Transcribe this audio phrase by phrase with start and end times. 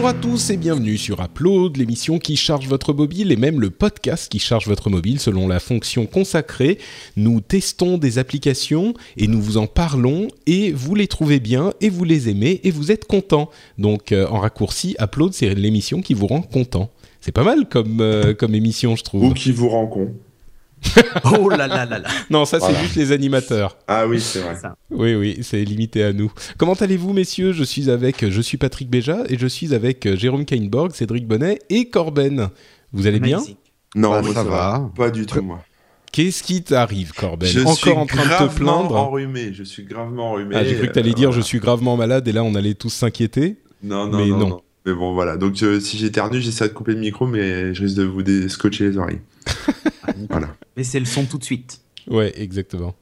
[0.00, 3.68] Bonjour à tous et bienvenue sur Upload, l'émission qui charge votre mobile et même le
[3.68, 6.78] podcast qui charge votre mobile selon la fonction consacrée.
[7.18, 11.90] Nous testons des applications et nous vous en parlons et vous les trouvez bien et
[11.90, 13.50] vous les aimez et vous êtes content.
[13.76, 16.88] Donc euh, en raccourci, Upload c'est l'émission qui vous rend content.
[17.20, 19.24] C'est pas mal comme, euh, comme émission je trouve.
[19.24, 20.14] Ou qui vous rend con.
[21.38, 22.08] oh là là là là.
[22.30, 23.76] Non, ça c'est juste les animateurs.
[23.86, 24.54] Ah oui, c'est vrai.
[24.90, 26.32] Oui, oui, c'est limité à nous.
[26.58, 27.52] Comment allez-vous, messieurs?
[27.52, 31.26] Je suis avec, je suis Patrick Béja et je suis avec euh, Jérôme Kainborg, Cédric
[31.26, 32.48] Bonnet et Corben.
[32.92, 33.40] Vous allez bien?
[33.94, 34.50] Non, Bah, moi, ça ça va.
[34.50, 34.90] va.
[34.96, 35.62] Pas du tout, moi.
[36.12, 37.48] Qu'est-ce qui t'arrive, Corben?
[37.48, 39.52] Je Encore suis en train de te gravement plaindre enrhumé.
[39.52, 40.56] Je suis gravement enrhumé.
[40.56, 41.42] Ah, j'ai cru que t'allais Euh, dire voilà.
[41.42, 43.58] je suis gravement malade et là on allait tous s'inquiéter.
[43.82, 44.48] Non, non, mais non, non.
[44.48, 44.60] non.
[44.86, 45.36] Mais bon, voilà.
[45.36, 48.88] Donc, euh, si j'éternue, j'essaie de couper le micro, mais je risque de vous scotcher
[48.88, 49.20] les oreilles.
[50.30, 50.48] voilà.
[50.76, 51.80] Laissez le son tout de suite.
[52.08, 52.94] Ouais, exactement.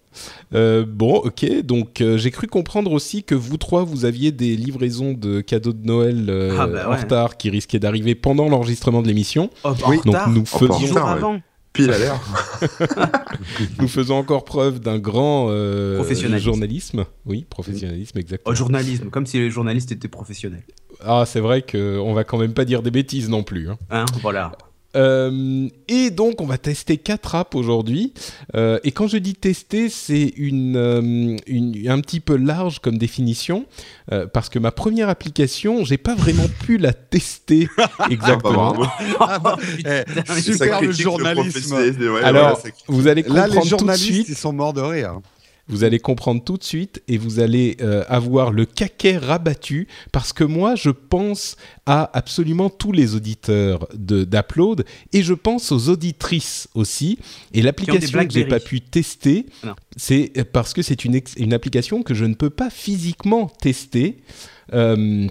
[0.54, 1.62] Euh, bon, ok.
[1.62, 5.72] Donc euh, j'ai cru comprendre aussi que vous trois, vous aviez des livraisons de cadeaux
[5.72, 9.50] de Noël euh, Ah, bah en retard qui risquaient d'arriver pendant l'enregistrement de l'émission.
[9.64, 9.98] Oh, Oui.
[9.98, 11.00] en Donc retard, nous Oh, faisions, ouais.
[11.00, 11.40] avant.
[11.72, 12.20] Pile à l'air.
[13.78, 16.44] nous faisons encore preuve d'un grand euh, Professionnalisme.
[16.46, 17.04] journalisme.
[17.26, 18.54] Oui, professionnalisme, exactement.
[18.54, 20.64] Journalisme, comme si les journalistes étaient professionnels.
[21.04, 23.68] Ah, c'est vrai qu'on va quand même pas dire des bêtises non plus.
[23.70, 23.78] hein.
[23.90, 24.52] Hein, voilà.
[24.96, 28.14] Euh, et donc, on va tester quatre apps aujourd'hui.
[28.54, 32.96] Euh, et quand je dis tester, c'est une, euh, une- un petit peu large comme
[32.98, 33.66] définition,
[34.12, 37.68] euh, parce que ma première application, j'ai pas vraiment pu la tester
[38.10, 38.72] exactement.
[38.72, 38.86] bravo.
[39.20, 41.74] Ah bah, eh, Putain, mais Ça super le journalisme.
[41.76, 44.28] ouais, Alors, vous allez Là, les comprendre tout de journalistes, suite.
[44.30, 45.20] ils sont morts de rire.
[45.68, 50.32] Vous allez comprendre tout de suite et vous allez euh, avoir le caquet rabattu parce
[50.32, 51.56] que moi je pense
[51.86, 57.18] à absolument tous les auditeurs de d'Upload et je pense aux auditrices aussi.
[57.52, 59.46] Et l'application que j'ai pas pu tester
[59.96, 64.18] c'est parce que c'est une, une application que je ne peux pas physiquement tester
[64.72, 65.26] euh,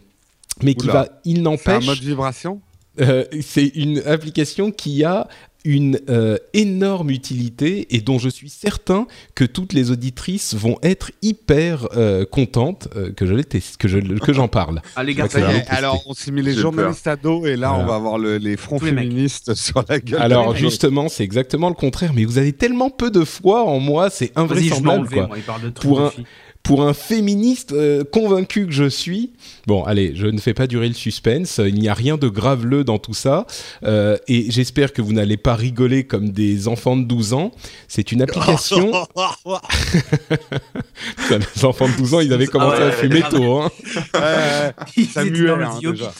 [0.63, 2.61] mais qui va il C'est un n'empêche mode vibration?
[2.99, 5.27] Euh, c'est une application qui a
[5.67, 9.05] une euh, énorme utilité et dont je suis certain
[9.35, 13.87] que toutes les auditrices vont être hyper euh, contentes euh, que je l'ai test- que
[13.89, 14.81] je que j'en parle.
[14.95, 15.27] Ah, les gars,
[15.69, 17.83] alors, on s'est mis les journalistes à dos et là, Voilà.
[17.83, 19.03] on va avoir le- les fronts les mecs.
[19.03, 20.21] féministes sur la gueule.
[20.21, 22.13] Alors justement, c'est exactement le contraire.
[22.15, 25.27] Mais vous avez tellement peu de foi en moi, c'est invraisemblable quoi.
[25.27, 26.25] moi, il parle de trucs Pour de un- filles.
[26.67, 29.31] Pour un féministe euh, convaincu que je suis,
[29.67, 31.61] bon, allez, je ne fais pas durer le suspense.
[31.65, 33.47] Il n'y a rien de graveleux dans tout ça,
[33.83, 37.53] Euh, et j'espère que vous n'allez pas rigoler comme des enfants de 12 ans.
[37.87, 38.91] C'est une application.
[41.17, 43.61] Putain, les enfants de 12 ans, ils avaient commencé Ah ouais, à fumer tôt.
[43.61, 43.71] Hein.
[44.15, 44.71] Euh,
[45.23, 46.13] le hein, déjà.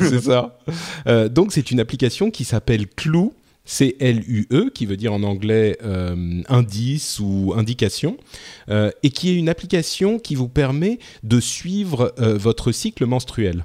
[0.00, 0.58] c'est ça.
[1.06, 3.30] Euh, donc c'est une application qui s'appelle Clue,
[3.64, 8.16] C-L-U-E, qui veut dire en anglais euh, indice ou indication,
[8.68, 13.64] euh, et qui est une application qui vous permet de suivre euh, votre cycle menstruel.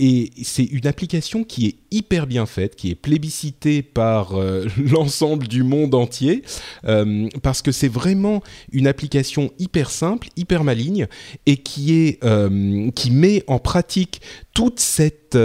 [0.00, 4.38] Et c'est une application qui est hyper bien faite, qui est plébiscitée par
[4.78, 6.44] l'ensemble du monde entier,
[7.42, 8.40] parce que c'est vraiment
[8.70, 11.08] une application hyper simple, hyper maligne,
[11.46, 12.16] et qui,
[13.10, 14.20] met en pratique
[14.54, 15.36] toute cette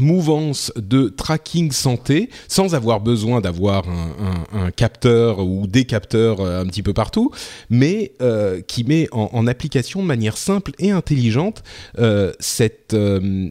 [0.00, 6.66] mouvance de tracking santé sans avoir besoin d'avoir un, capteur ou des capteurs euh, un
[6.66, 7.30] petit peu partout,
[7.70, 11.62] mais euh, qui met en, application de manière simple et intelligente
[11.98, 12.96] euh, cette,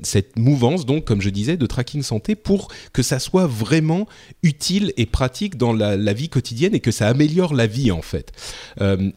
[0.04, 4.08] cette mouvance, donc comme je disais, de tracking santé pour que ça soit vraiment
[4.44, 8.32] utile et pratique dans la, vie quotidienne et que ça améliore la vie en fait.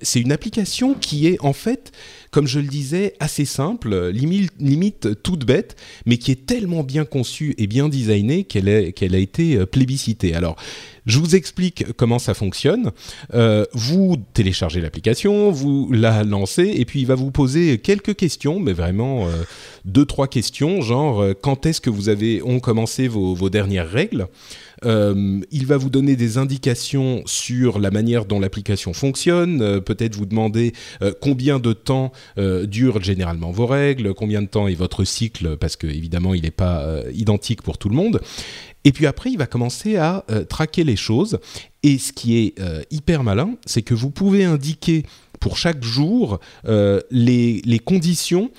[0.03, 1.93] C'est une application qui est en fait
[2.31, 5.77] comme je le disais, assez simple, limite, toute bête,
[6.07, 10.35] mais qui est tellement bien conçue et bien designée qu'elle a été euh, plébiscitée.
[10.35, 10.57] Alors,
[11.07, 12.93] je vous explique comment ça fonctionne.
[13.33, 18.61] Euh, vous téléchargez l'application, vous la lancez, et puis il va vous poser quelques questions,
[18.61, 19.33] mais vraiment euh,
[19.85, 24.29] deux, trois questions, genre quand est-ce que vous avez ont commencé vos dernières règles?
[24.85, 30.15] Euh, il va vous donner des indications sur la manière dont l'application fonctionne, euh, peut-être
[30.15, 30.73] vous demander
[31.03, 32.13] euh, combien de temps
[32.65, 36.51] durent généralement vos règles, combien de temps est votre cycle, parce que évidemment il n'est
[36.51, 38.21] pas identique pour tout le monde.
[38.85, 41.39] Et puis après, il va commencer à traquer les choses.
[41.83, 42.55] Et ce qui est
[42.91, 45.05] hyper malin, c'est que vous pouvez indiquer
[45.41, 46.39] pour chaque jour
[47.11, 48.51] les conditions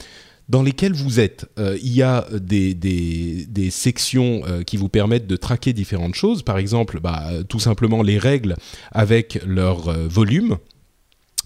[0.49, 1.45] dans lesquelles vous êtes.
[1.59, 6.41] Euh, il y a des, des, sections euh, qui vous permettent de traquer différentes choses.
[6.41, 8.55] Par exemple, bah, euh, tout simplement les règles
[8.91, 10.57] avec leur euh, volume.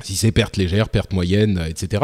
[0.02, 2.04] Si c'est perte légère, perte moyenne, euh, etc.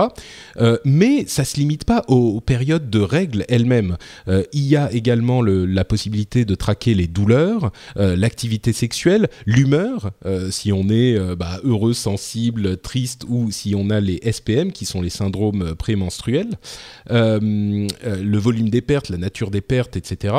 [0.58, 3.98] Euh, mais ça se limite pas aux, périodes de règles elles-mêmes.
[4.28, 10.12] Euh, il y a également le- la possibilité de traquer les douleurs, l'activité sexuelle, l'humeur,
[10.50, 15.02] si on est bah, heureux, sensible, triste, ou si on a les SPM, qui sont
[15.02, 16.58] les syndromes prémenstruels,
[17.10, 20.36] le volume des pertes, la nature des pertes, etc.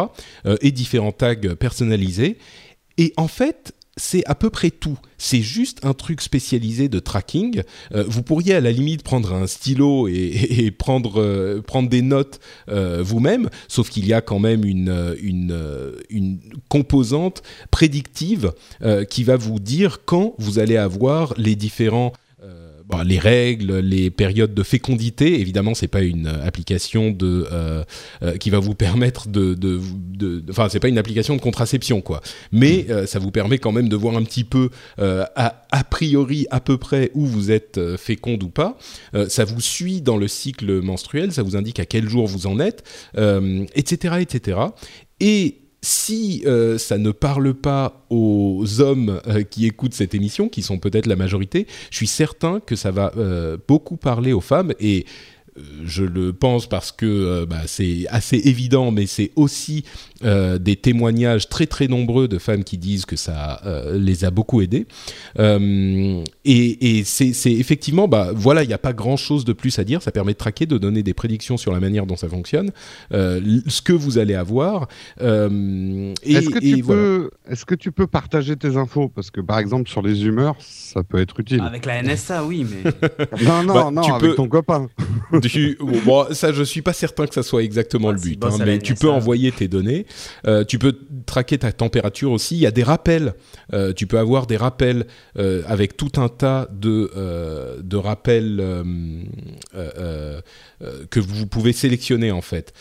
[0.61, 2.39] et différents tags personnalisés.
[2.99, 4.99] Et en fait, c'est à peu près tout.
[5.19, 7.63] C'est juste un truc spécialisé de tracking.
[7.95, 13.03] Euh, vous pourriez à la limite prendre un stylo et, euh, prendre des notes euh,
[13.03, 14.91] vous-même, sauf qu'il y a quand même une,
[16.69, 18.53] composante prédictive
[19.11, 22.13] qui va vous dire quand vous allez avoir les différents...
[22.91, 27.85] bon, les règles, les périodes de fécondité, évidemment, c'est pas une euh, application de euh,
[28.23, 29.81] euh, qui va vous permettre de,
[30.51, 32.21] enfin, c'est pas une application de contraception, quoi
[32.53, 36.47] mais euh, ça vous permet quand même de voir un petit peu euh, a, priori
[36.51, 38.79] à peu près où vous êtes féconde ou pas.
[39.29, 42.61] Ça vous suit dans le cycle menstruel, ça vous indique à quel jour vous en
[42.61, 42.85] êtes,
[43.75, 44.59] etc., etc.
[45.21, 50.63] Et si euh, ça ne parle pas aux hommes euh, qui écoutent cette émission, qui
[50.63, 54.73] sont peut-être la majorité, je suis certain que ça va euh, beaucoup parler aux femmes
[54.81, 55.07] et
[55.85, 59.85] je le pense parce que bah, c'est assez évident, mais c'est aussi
[60.25, 64.31] euh, des témoignages très très nombreux de femmes qui disent que ça euh, les a
[64.31, 64.87] beaucoup aidées.
[65.39, 69.53] Euh, et et c'est c'est effectivement, bah, voilà, il n'y a pas grand chose de
[69.53, 70.03] plus à dire.
[70.03, 72.71] Ça permet de traquer, de donner des prédictions sur la manière dont ça fonctionne,
[73.13, 74.89] euh, ce que vous allez avoir.
[75.21, 77.01] Euh, et, Est-ce que, et tu voilà.
[77.03, 79.09] peux, est-ce que tu peux partager tes infos?
[79.09, 81.61] Parce que par exemple, sur les humeurs, ça peut être utile.
[81.63, 82.91] Avec la NSA, oui, mais.
[83.45, 84.89] Non, non, Bah, non, tu avec peux- ton copain.
[85.43, 88.51] Tu- bon, ça, je suis pas certain que ça soit exactement Ah, le but, hein,
[88.67, 90.07] mais tu peux envoyer tes données.
[90.47, 92.57] Euh, tu peux traquer ta température aussi.
[92.57, 93.35] Il y a des rappels.
[93.73, 95.07] Euh, tu peux avoir des rappels
[95.39, 97.11] euh, avec tout un tas de,
[97.83, 98.63] de rappels
[101.11, 102.73] que vous pouvez sélectionner en fait.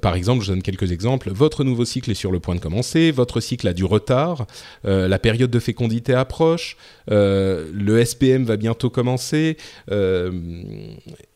[0.00, 1.30] Par exemple, je donne quelques exemples.
[1.30, 3.10] Votre nouveau cycle est sur le point de commencer.
[3.10, 4.46] Votre cycle a du retard.
[4.84, 6.76] La période de fécondité approche.
[7.08, 9.56] Le SPM va bientôt commencer.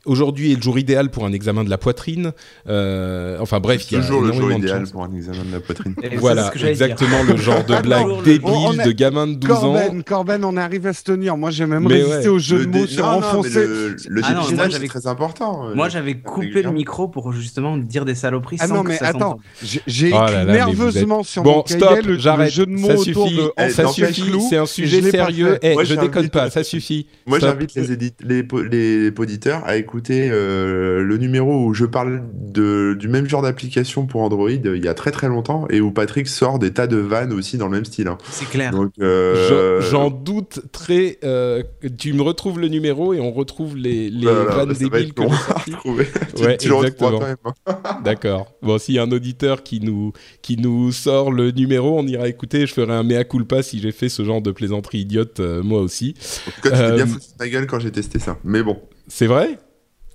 [0.05, 2.33] Aujourd'hui est le jour idéal pour un examen de la poitrine.
[2.69, 5.59] Euh, enfin bref, il y a Toujours le jour idéal pour un examen de la
[5.61, 6.87] ça, c'est Voilà, ce que j'allais dire.
[6.87, 9.61] exactement le genre de blague débile On- on est- de gamin de 12 ans.
[9.75, 11.37] Corben, Corben, on arrive à se tenir.
[11.37, 12.29] Moi, j'ai même Mais résisté ouais.
[12.29, 13.65] au jeu Le de mots sur enfoncer.
[13.65, 15.69] le, le Ah dépistage, moi, c'est j'avais- très important.
[15.69, 18.89] euh, Moi, j'avais coupé le micro pour justement dire des saloperies Ah sans non, que
[18.89, 22.13] mais ça attends, j'ai Oh écrit là, mais nerveusement sur Bon, mon cahier stop, le,
[22.15, 23.37] le jeu de mots Ça autour suffit.
[23.37, 24.41] de Eh, ça suffit.
[24.51, 25.59] C'est un et sujet sérieux.
[25.63, 26.51] Eh, Moi, je déconne pas.
[26.51, 27.07] Ça suffit.
[27.27, 27.91] Moi, j'invite les
[29.17, 34.23] auditeurs à écouter euh, le numéro où je parle de, du même genre d'application pour
[34.23, 36.97] Android euh, il y a très très longtemps et où Patrick sort des tas de
[36.97, 38.09] vannes aussi dans le même style.
[38.09, 38.19] hein.
[38.31, 38.71] C'est clair.
[38.73, 41.19] Donc, euh, Je- J'en doute très.
[41.25, 41.63] euh,
[41.99, 45.23] tu me retrouves le numéro et on retrouve les, les voilà, vannes débiles que.
[45.65, 47.19] Tu- Ouais, tu le exactement.
[47.19, 47.37] quand même.
[47.45, 47.53] hein.
[48.05, 48.53] D'accord.
[48.63, 52.29] Bon, s'il y a un auditeur qui nous, qui nous sort le numéro, on ira
[52.29, 52.67] écouter.
[52.67, 55.81] Je ferai un mea culpa si j'ai fait ce genre de plaisanterie idiote, euh, moi
[55.81, 56.15] aussi.
[56.47, 58.39] En tout cas, tu t'es bien foutu de ma gueule quand j'ai testé ça.
[58.45, 58.79] Mais bon,
[59.09, 59.59] C'est vrai?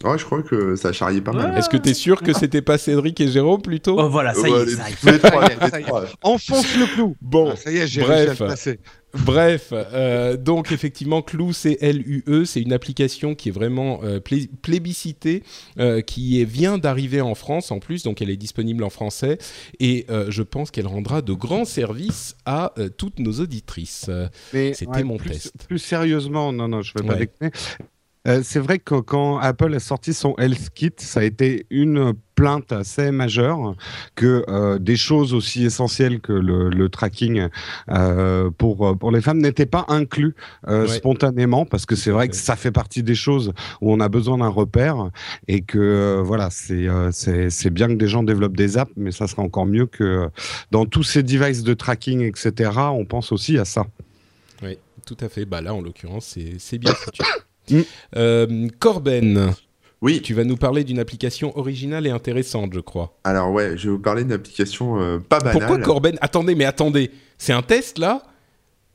[0.03, 1.57] Ouais, je crois que ça charriait pas mal.
[1.57, 4.47] Est-ce que tu es sûr que c'était pas Cédric et Jérôme plutôt Oh voilà, ça
[4.47, 5.85] y est, ça y.
[6.23, 7.15] Enfonce le clou.
[7.21, 8.11] Bon, Ah, ça y est, j'ai bref.
[8.27, 8.79] réussi à le placer.
[9.19, 14.49] Bref, euh, donc effectivement, Clou, c'est L-U-E, c'est une application qui est vraiment euh, plé-
[14.61, 15.43] plébiscitée,
[15.79, 19.37] euh, qui est- vient d'arriver en France en plus, donc elle est disponible en français,
[19.79, 24.09] et euh, je pense qu'elle rendra de grands services à euh, toutes nos auditrices.
[24.51, 25.53] C'était mon plus, test.
[25.67, 27.19] Plus sérieusement, non, non, je vais pas Ouais.
[27.39, 27.51] déconner.
[28.27, 32.13] Euh, c'est vrai que quand Apple a sorti son Health Kit, ça a été une
[32.35, 33.75] plainte assez majeure
[34.15, 37.47] que euh, des choses aussi essentielles que le, le tracking
[37.89, 40.35] euh, pour, pour les femmes n'étaient pas inclus
[40.67, 40.95] euh, Ouais.
[40.97, 44.37] spontanément parce que c'est vrai que ça fait partie des choses où on a besoin
[44.37, 45.09] d'un repère
[45.47, 46.87] et que voilà, c'est
[47.49, 50.29] c'est bien que des gens développent des apps, mais ça serait encore mieux que
[50.69, 53.87] dans tous ces devices de tracking, etc., on pense aussi à ça.
[54.61, 55.45] Oui, tout à fait.
[55.45, 57.23] Bah là, en l'occurrence, c'est c'est bien foutu.
[57.69, 57.81] Mm.
[58.15, 59.53] Euh, Corben,
[60.01, 63.17] Oui, tu vas nous parler d'une application originale et intéressante, je crois.
[63.23, 65.57] alors ouais, je vais vous parler d'une application euh, pas banale.
[65.57, 66.17] Pourquoi Corben?
[66.21, 68.23] Attendez, mais attendez, c'est un test là?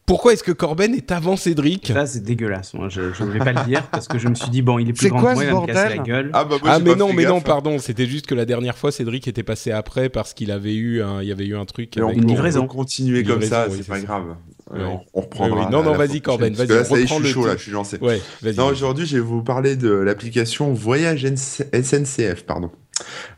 [0.05, 2.75] Pourquoi est-ce que Corben est avant Cédric Ça, c'est dégueulasse.
[2.75, 4.89] Moi, je ne vais pas le dire parce que je me suis dit, bon, il
[4.89, 6.31] est plus C'est grand quoi que moi, ce il va me casser bordel la gueule.
[6.33, 7.45] Ah bah moi Ah mais non, mais non, gaffe.
[7.45, 11.03] pardon, c'était juste que la dernière fois Cédric était passé après parce qu'il avait eu
[11.03, 11.97] un, il y avait eu un truc.
[11.97, 12.65] Avec- Une livraison.
[12.65, 14.03] on continuer comme ça, oui, c'est pas ça.
[14.07, 14.25] grave.
[14.29, 14.35] Euh,
[14.73, 14.81] Ouais.
[14.85, 15.57] On, on reprendra.
[15.59, 15.73] Oui, oui.
[15.73, 17.33] Non, non, vas-y, Corben, vas-y, que là, on ça y est, je reprend suis le
[17.33, 17.99] chaud là, je suis lancé.
[18.01, 18.21] Ouais.
[18.57, 22.71] Non, aujourd'hui, je vais vous parler de l'application Voyage SNCF, pardon.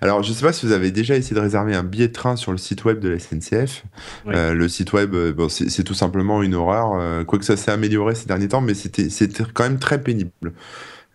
[0.00, 2.36] Alors, je sais pas si vous avez déjà essayé de réserver un billet de train
[2.36, 3.84] sur le site web de la SNCF.
[4.26, 4.34] Oui.
[4.34, 6.92] Euh, le site web, euh, bon, c'est tout simplement une horreur.
[6.94, 10.52] euh, quoique ça s'est amélioré ces derniers temps, mais c'était c'était quand même très pénible.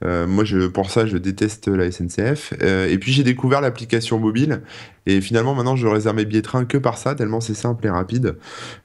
[0.06, 2.54] Euh, moi, je, pour ça, je déteste la SNCF.
[2.62, 4.62] Euh, et puis, j'ai découvert l'application mobile.
[5.06, 7.86] Et finalement, maintenant, je réserve mes billets de train que par ça, tellement c'est simple
[7.86, 8.38] et rapide.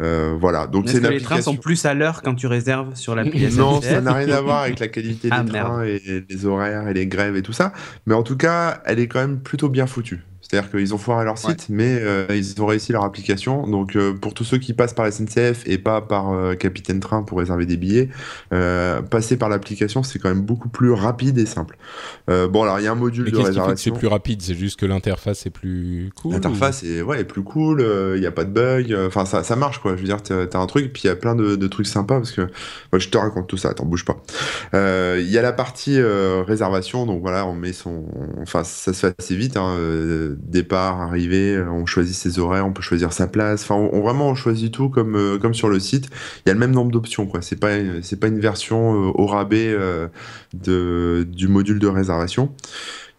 [0.02, 0.66] Euh, voilà.
[0.66, 3.90] Donc, c'est les trains sont plus à l'heure quand tu réserves sur l'appli Non, SNCF
[3.90, 6.94] ça n'a rien à voir avec la qualité des Ah, trains et les horaires et
[6.94, 7.72] les grèves et tout ça.
[8.06, 10.22] Mais en tout cas, elle est quand même plutôt bien foutue.
[10.46, 13.66] C'est-à-dire qu'ils ont foiré leur site, mais euh, ils ont réussi leur application.
[13.66, 17.00] Donc, euh, pour tous ceux qui passent par la SNCF et pas par euh, Capitaine
[17.00, 18.10] Train pour réserver des billets,
[18.52, 21.76] euh, passer par l'application, c'est quand même beaucoup plus rapide et simple.
[22.28, 23.94] Euh, bon, alors, il y a un module Mais de que c'est réservation.
[23.94, 24.42] plus rapide?
[24.42, 26.32] C'est juste que l'interface est plus cool.
[26.34, 27.80] L'interface est, ouais, est plus cool,
[28.14, 29.92] il n'y a pas de bug, euh, enfin ça, ça marche quoi.
[29.96, 31.86] Je veux dire, t'as as un truc, puis il y a plein de, de trucs
[31.86, 34.22] sympas parce que moi je te raconte tout ça, attends, bouge pas.
[34.74, 38.04] Euh, Il y a la partie euh, réservation, donc voilà, on met son.
[38.42, 42.66] Enfin, ça se fait assez vite, hein, euh, départ, arrivée, euh, on choisit ses horaires,
[42.66, 45.68] on peut choisir sa place, enfin, on, vraiment on choisit tout comme, euh, comme sur
[45.68, 46.08] le site.
[46.44, 47.70] Il y a le même nombre d'options quoi, c'est pas,
[48.02, 49.76] c'est pas une version euh, au rabais
[50.52, 52.52] de, du module de réservation.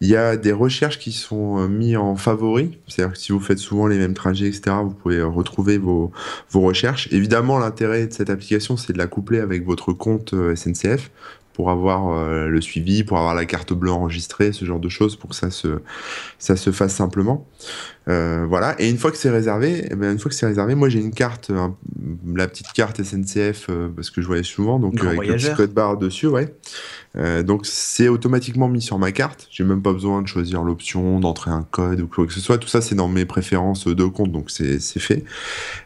[0.02, 3.40] Il y a des recherches qui sont euh, mis en favori, c'est-à-dire que si vous
[3.40, 6.12] faites souvent les mêmes trajets, etc., vous pouvez retrouver vos,
[6.50, 7.08] vos recherches.
[7.12, 11.10] Évidemment, l'intérêt de cette application, c'est de la coupler avec votre compte SNCF
[11.56, 15.16] pour avoir euh, le suivi, pour avoir la carte bleue enregistrée, ce genre de choses,
[15.16, 15.78] pour que ça se,
[16.38, 17.48] ça se fasse simplement.
[18.08, 18.76] Euh, voilà.
[18.78, 21.00] Et une fois que c'est réservé, eh ben, une fois que c'est réservé, moi j'ai
[21.00, 21.74] une carte, un-
[22.34, 25.56] la petite carte SNCF, euh, parce que je voyais souvent, donc avec le petit voyageur.
[25.56, 26.54] code barre dessus, ouais.
[27.18, 29.48] Euh, donc c'est automatiquement mis sur ma carte.
[29.50, 32.58] J'ai même pas besoin de choisir l'option, d'entrer un code ou quoi que ce soit.
[32.58, 35.24] Tout ça c'est dans mes préférences de compte, donc c'est fait.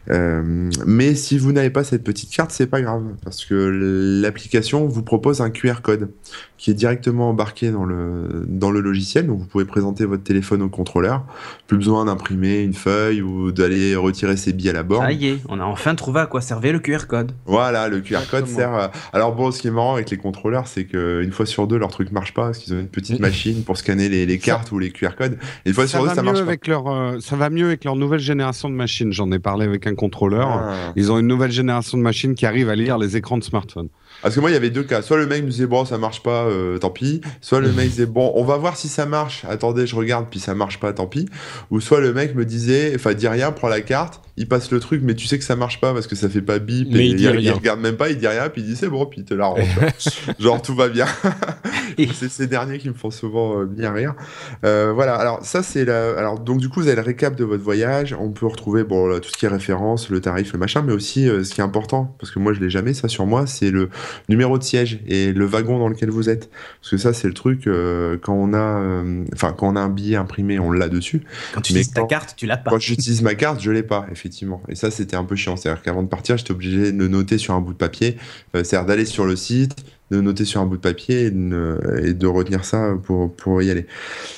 [0.09, 3.55] Euh, mais si vous n'avez pas cette petite carte, c'est pas grave parce que
[4.21, 6.11] l'application vous propose un QR code
[6.61, 9.25] qui est directement embarqué dans le dans le logiciel.
[9.25, 11.23] Donc vous pouvez présenter votre téléphone au contrôleur.
[11.65, 15.03] Plus besoin d'imprimer une feuille ou d'aller retirer ses billets à la borne.
[15.03, 17.31] Ça y est, on a enfin trouvé à quoi servait le QR code.
[17.47, 18.45] Voilà, le QR code Exactement.
[18.57, 18.73] sert.
[18.75, 21.65] à- Alors bon, ce qui est marrant avec les contrôleurs, c'est que une fois sur
[21.65, 24.37] deux, leur truc marche pas parce qu'ils ont une petite machine pour scanner les, les
[24.37, 25.39] cartes ou les QR codes.
[25.65, 26.47] Et une fois ça sur deux, va ça mieux marche pas.
[26.47, 29.11] avec leur, euh, ça va mieux avec leur nouvelle génération de machines.
[29.11, 30.47] J'en ai parlé avec un contrôleur.
[30.47, 30.93] Ah.
[30.95, 33.87] Ils ont une nouvelle génération de machines qui arrivent à lire les écrans de smartphone.
[34.21, 35.01] Parce que moi, il y avait deux cas.
[35.01, 37.21] Soit le mec me disait bon, ça marche pas, euh, tant pis.
[37.41, 39.45] Soit le mec disait bon, on va voir si ça marche.
[39.49, 41.27] Attendez, je regarde, puis ça marche pas, tant pis.
[41.69, 44.79] Ou soit le mec me disait, enfin, dis rien, prends la carte, il passe le
[44.79, 46.87] truc, mais tu sais que ça marche pas parce que ça fait pas bip.
[46.91, 49.05] Mais et il dit regarde même pas, il dit rien, puis il dit c'est bon,
[49.05, 49.57] puis il te la rend.
[50.39, 51.05] Genre tout va bien.
[52.13, 54.15] c'est ces derniers qui me font souvent euh, bien rire.
[54.65, 55.15] Euh, voilà.
[55.15, 56.17] Alors ça c'est la.
[56.17, 58.15] Alors donc du coup vous avez le récap de votre voyage.
[58.19, 60.93] On peut retrouver bon là, tout ce qui est référence, le tarif, le machin, mais
[60.93, 63.45] aussi euh, ce qui est important parce que moi je l'ai jamais ça sur moi,
[63.47, 63.89] c'est le
[64.29, 66.49] numéro de siège et le wagon dans lequel vous êtes.
[66.81, 69.81] Parce que ça c'est le truc euh, quand on a, euh, enfin quand on a
[69.81, 71.21] un billet imprimé, on l'a dessus.
[71.53, 72.69] Quand tu utilises ta carte, tu l'as pas.
[72.69, 74.61] Quand j'utilise ma carte, je l'ai pas, effectivement.
[74.67, 75.55] Et ça, c'était un peu chiant.
[75.55, 78.17] C'est-à-dire qu'avant de partir, j'étais obligé de noter sur un bout de papier.
[78.55, 79.75] Euh, C'est-à-dire d'aller sur le site,
[80.11, 83.33] de noter sur un bout de papier et de, ne- et de retenir ça pour,
[83.33, 83.87] pour y aller.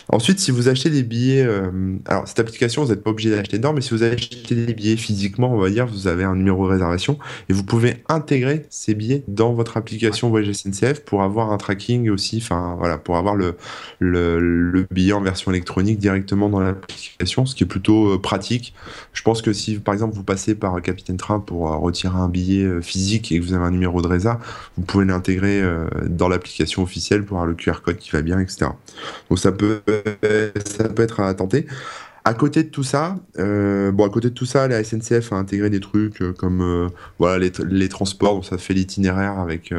[0.10, 1.70] Ensuite, si vous achetez des billets, euh,
[2.06, 4.98] alors cette application, vous n'êtes pas obligé d'acheter dedans, mais si vous achetez des billets
[4.98, 7.18] physiquement, on va dire, vous avez un numéro de réservation
[7.50, 12.10] et vous pouvez intégrer ces billets dans votre application Voyage SNCF pour avoir un tracking
[12.10, 13.56] aussi, enfin voilà, pour avoir le,
[14.00, 18.74] le, le billet en version électronique directement dans l'application, ce qui est plutôt euh, pratique.
[19.14, 22.30] Je pense que si par exemple vous passez par Capitaine Train pour euh, retirer un
[22.30, 24.40] billet physique et que vous avez un numéro de résa,
[24.78, 28.40] vous pouvez l'intégrer euh, dans l'application officielle pour avoir le QR code qui va bien,
[28.40, 28.72] etc.
[29.30, 29.82] Donc ça peut,
[30.66, 31.66] ça peut être à tenter.
[32.26, 35.36] À côté de tout ça, euh, bon, à côté de tout ça, la SNCF a
[35.36, 36.90] intégré des trucs euh, comme
[37.20, 39.74] voilà les, les transports, donc ça fait l'itinéraire avec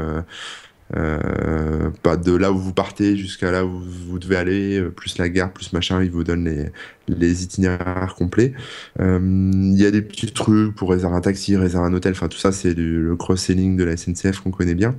[0.96, 5.18] euh, pas de là où vous partez jusqu'à là où vous devez aller, euh, plus
[5.18, 6.70] la gare, plus machin, ils vous donnent les,
[7.08, 8.52] les itinéraires complets.
[9.00, 9.18] Euh,
[9.52, 12.38] Il y a des petits trucs pour réserver un taxi, réserver un hôtel, enfin tout
[12.38, 14.94] ça c'est du- le cross-selling de la SNCF qu'on connaît bien.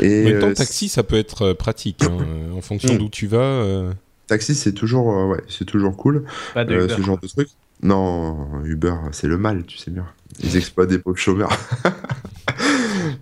[0.00, 2.02] Et En même temps, euh, taxi, ça peut être pratique.
[2.04, 2.16] hein,
[2.56, 2.98] en fonction Mm.
[2.98, 3.38] d'où tu vas.
[3.38, 3.92] euh,
[4.28, 6.24] taxi c'est toujours, euh, ouais, c'est toujours cool.
[6.54, 6.94] Pas de Euh, Uber.
[6.96, 7.48] ce genre de truc.
[7.82, 10.04] Non, Uber, c'est le mal, tu sais bien.
[10.42, 11.56] Ils exploitent des pauvres chômeurs.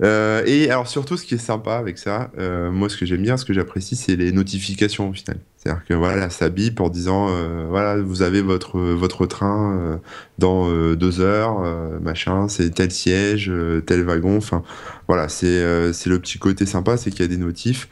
[0.02, 3.22] Euh, et alors surtout, ce qui est sympa avec ça, euh, moi ce que j'aime
[3.22, 5.38] bien, ce que j'apprécie, c'est les notifications au final.
[5.56, 10.00] C'est-à-dire que voilà, ça bip en disant euh, voilà, vous avez votre votre train
[10.38, 11.60] dans deux heures,
[12.00, 13.50] machin, c'est tel siège,
[13.86, 14.36] tel wagon.
[14.36, 14.62] Enfin,
[15.08, 17.88] voilà, c'est c'est le petit côté sympa, c'est qu'il y a des notifs.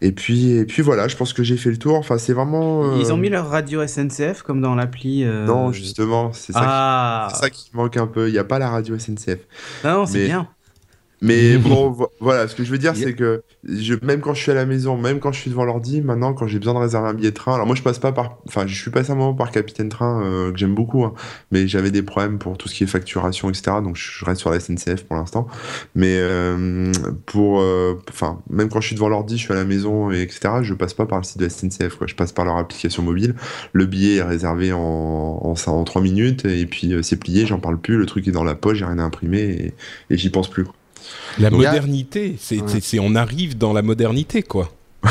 [0.00, 1.96] Et puis et puis voilà, je pense que j'ai fait le tour.
[1.96, 2.84] Enfin, c'est vraiment.
[2.84, 5.24] euh, Ils ont mis leur radio SNCF comme dans l'appli.
[5.24, 8.28] euh, Non, justement, c'est ça, Ah, qui, c'est ça qui manque un peu.
[8.28, 9.38] Il n'y a pas la radio SNCF.
[9.84, 10.48] non, non, c'est mais- bien.
[11.20, 14.40] Mais bon, vo- voilà, ce que je veux dire, c'est que je, même quand je
[14.42, 16.78] suis à la maison, même quand je suis devant l'ordi, maintenant, quand j'ai besoin de
[16.78, 19.10] réserver un billet de train, alors moi je passe pas par, enfin, je suis passé
[19.10, 21.14] un moment par Capitaine Train euh, que j'aime beaucoup, hein,
[21.50, 23.78] mais j'avais des problèmes pour tout ce qui est facturation, etc.
[23.82, 25.48] Donc je reste sur la SNCF pour l'instant.
[25.94, 26.92] Mais euh,
[27.26, 30.22] pour, euh, enfin, même quand je suis devant l'ordi, je suis à la maison, et
[30.22, 30.62] etc.
[30.62, 32.06] Je passe pas par le site de la SNCF, quoi.
[32.06, 33.34] Je passe par leur application mobile.
[33.72, 34.78] Le billet est réservé en
[35.42, 37.96] en, en 3 minutes, et puis euh, c'est plié, j'en parle plus.
[37.96, 39.74] Le truc est dans la poche, j'ai rien à imprimer, et,
[40.14, 40.64] et j'y pense plus.
[40.64, 40.74] quoi.
[41.38, 42.62] La Donc, a- modernité, c'est, Ouais.
[42.66, 44.72] c'est- c'est- on arrive dans la modernité, quoi.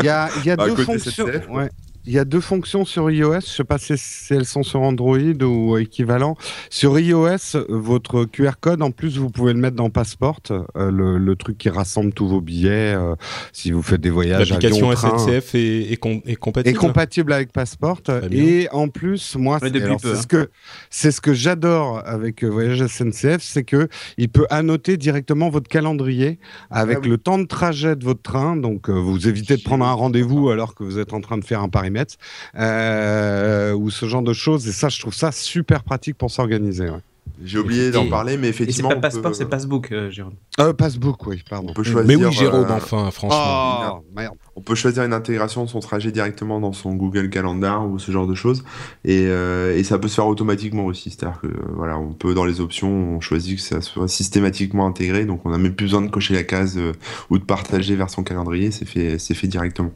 [0.00, 1.26] Il y a, il y a Bah, deux fonctions.
[1.50, 1.68] Ouais.
[2.06, 3.40] Il y a deux fonctions sur iOS.
[3.40, 6.36] Je sais pas si, si elles sont sur Android ou équivalent.
[6.70, 11.18] Sur iOS, votre QR code, en plus, vous pouvez le mettre dans Passport, euh, le,
[11.18, 12.94] le truc qui rassemble tous vos billets.
[12.94, 13.14] euh,
[13.52, 16.32] si vous faites des voyages, L'application SNCF est, est, com- est
[16.66, 17.32] est compatible.
[17.32, 18.00] avec Passport.
[18.30, 19.96] Et en plus, moi, c'est hein.
[20.00, 20.48] ce que
[20.88, 25.68] c'est ce que j'adore avec euh, Voyage SNCF, c'est que il peut annoter directement votre
[25.68, 26.38] calendrier
[26.70, 27.08] avec Ah oui.
[27.10, 28.56] le temps de trajet de votre train.
[28.56, 31.44] Donc, euh, vous évitez de prendre un rendez-vous alors que vous êtes en train de
[31.44, 32.14] faire un parimètre
[32.56, 34.68] euh, ou ce genre de choses.
[34.68, 36.84] Et ça, je trouve ça super pratique pour s'organiser.
[36.90, 36.98] ouais.
[37.44, 38.88] J'ai oublié d'en parler, mais Et c'est effectivement.
[38.88, 40.32] pas on passeport, peut- c'est passbook, euh, Jérôme.
[40.58, 41.68] Euh, Passbook, oui, pardon.
[41.70, 42.08] On peut choisir.
[42.08, 44.00] Mais oui, Jérôme, euh, enfin, franchement.
[44.00, 44.34] Oh, merde.
[44.56, 48.10] On peut choisir une intégration de son trajet directement dans son Google Calendar ou ce
[48.10, 48.64] genre de choses.
[49.04, 51.10] Et, euh, et ça peut se faire automatiquement aussi.
[51.10, 55.24] C'est-à-dire que voilà, on peut dans les options, on choisit que ça soit systématiquement intégré.
[55.24, 56.92] Donc on n'a même plus besoin de cocher la case euh,
[57.30, 58.72] ou de partager vers son calendrier.
[58.72, 59.92] C'est fait, c'est fait directement.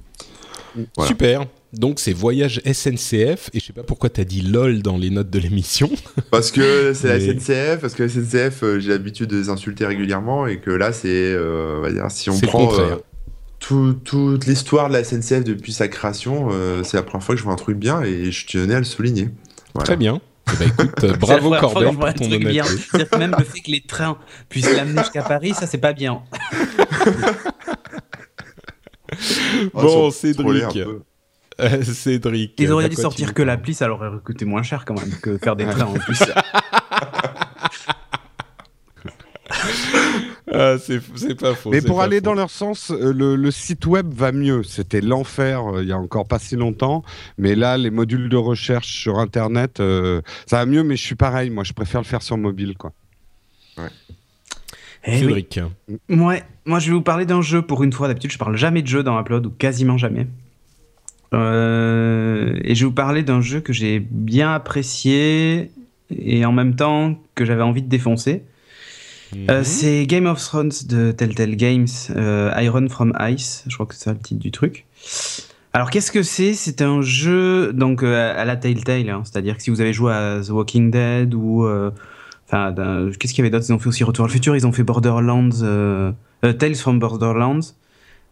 [0.97, 1.09] voilà.
[1.09, 1.47] Super.
[1.73, 5.31] Donc c'est voyage SNCF et je sais pas pourquoi t'as dit lol dans les notes
[5.31, 5.89] de l'émission.
[6.31, 9.87] Parce que c'est la SNCF, parce que la SNCF, euh, j'ai l'habitude de les insulter
[9.87, 12.97] régulièrement et que là, c'est, euh, on va dire, si on prend euh,
[13.59, 17.39] tout- toute l'histoire de la SNCF depuis sa création, euh, c'est la première fois que
[17.39, 19.31] je vois un truc bien et je tenais à le souligner.
[19.75, 19.87] Voilà.
[19.87, 20.21] Très bien.
[20.53, 23.17] Eh ben, écoute, C'est bravo Corbel pour ton honnêteté.
[23.19, 24.19] Même le fait que les trains
[24.51, 26.21] puissent l'amener jusqu'à Paris, ça c'est pas bien.
[29.75, 30.65] Oh, Bon, Cédric.
[31.61, 32.55] Euh, Cédric.
[32.59, 35.13] Ils auraient à dû sortir que l'appli, ça leur aurait coûté moins cher quand même
[35.21, 36.23] que faire des trains en plus.
[40.55, 41.71] Ah, c'est c'est pas faux.
[41.71, 42.25] Mais pour aller faux.
[42.25, 44.63] dans leur sens, euh, le, le site web va mieux.
[44.63, 47.03] C'était l'enfer euh, il y a encore pas si longtemps.
[47.39, 50.83] Mais là, les modules de recherche sur Internet, euh, ça va mieux.
[50.83, 51.49] Mais je suis pareil.
[51.49, 52.77] Moi, je préfère le faire sur mobile.
[52.77, 52.93] Quoi.
[55.05, 55.19] Eh oui.
[55.21, 55.61] Cédric.
[56.11, 58.09] Ouais, moi je vais vous parler d'un jeu pour une fois.
[58.09, 60.29] D'habitude, je parle jamais de jeu dans Upload ou quasiment jamais.
[61.35, 65.71] Euh, et je vais vous parler d'un jeu que j'ai bien apprécié
[66.15, 68.43] et en même temps que j'avais envie de défoncer.
[69.49, 69.65] Euh, Mhm.
[69.65, 74.05] c'est Game of Thrones de Telltale Games, euh, Iron from Ice, je crois que c'est
[74.05, 74.85] ça le titre du truc.
[75.73, 76.53] Alors qu'est-ce que c'est?
[76.53, 80.13] C'est un jeu donc euh, à la Telltale, hein, c'est-à-dire que si vous avez joué
[80.13, 81.91] à The Walking Dead ou euh,
[82.47, 82.75] enfin
[83.19, 83.65] qu'est-ce qu'il y avait d'autre?
[83.67, 86.13] Ils ont fait aussi Retour à le futur, ils ont fait Borderlands, euh,
[86.45, 87.61] euh, Tales from Borderlands.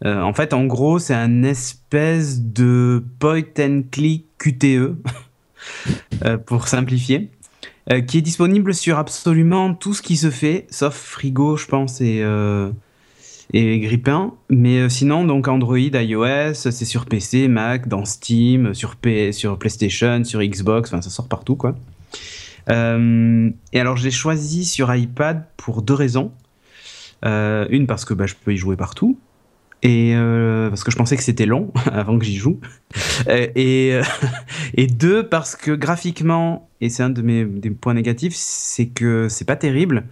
[0.05, 4.65] Euh, en fait, en gros, c'est un espèce de point and click QTE
[6.25, 7.31] euh, pour simplifier
[7.91, 12.01] euh, qui est disponible sur absolument tout ce qui se fait, sauf Frigo, je pense,
[12.01, 12.25] et,
[13.53, 14.33] et Grippin.
[14.49, 18.97] Mais sinon, donc Android, iOS, c'est sur PC, Mac, dans Steam, sur,
[19.33, 21.75] sur PlayStation, sur Xbox, enfin ça sort partout quoi.
[22.69, 26.31] Et alors j'ai choisi sur iPad pour deux raisons.
[27.25, 29.19] Une parce que bah, je peux y jouer partout.
[29.83, 32.61] Et euh, parce que je pensais que c'était long avant que j'y joue.
[33.29, 34.03] Euh, et, euh,
[34.75, 39.47] et deux, parce que graphiquement, et c'est un de mes points négatifs, c'est que c'est
[39.47, 40.05] pas terrible.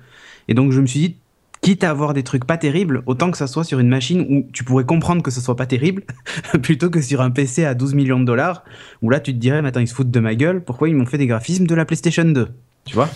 [0.48, 1.16] Et donc je me suis dit,
[1.60, 4.48] quitte à avoir des trucs pas terribles, autant que ça soit sur une machine où
[4.52, 6.04] tu pourrais comprendre que ce soit pas terrible,
[6.62, 8.64] plutôt que sur un PC à 12 millions de dollars,
[9.02, 11.06] où là tu te dirais, attends, ils se foutent de ma gueule, pourquoi ils m'ont
[11.06, 12.48] fait des graphismes de la PlayStation 2
[12.86, 13.10] Tu vois?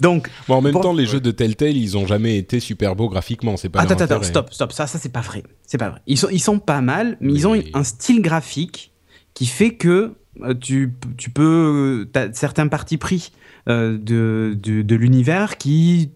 [0.00, 1.08] Donc, Bon, en même Bon, temps, les ouais.
[1.10, 3.56] jeux de Telltale, ils ont jamais été super beaux graphiquement.
[3.56, 4.24] C'est pas attends, attends, intérêt.
[4.24, 5.42] stop, stop, ça, ça c'est pas vrai.
[5.66, 6.00] C'est pas vrai.
[6.06, 8.92] Ils sont, ils sont pas mal, mais ils ont un style graphique
[9.34, 12.08] qui fait que euh, tu, tu peux.
[12.12, 13.32] T'as certains partis pris
[13.68, 16.10] euh, de, de, de l'univers qui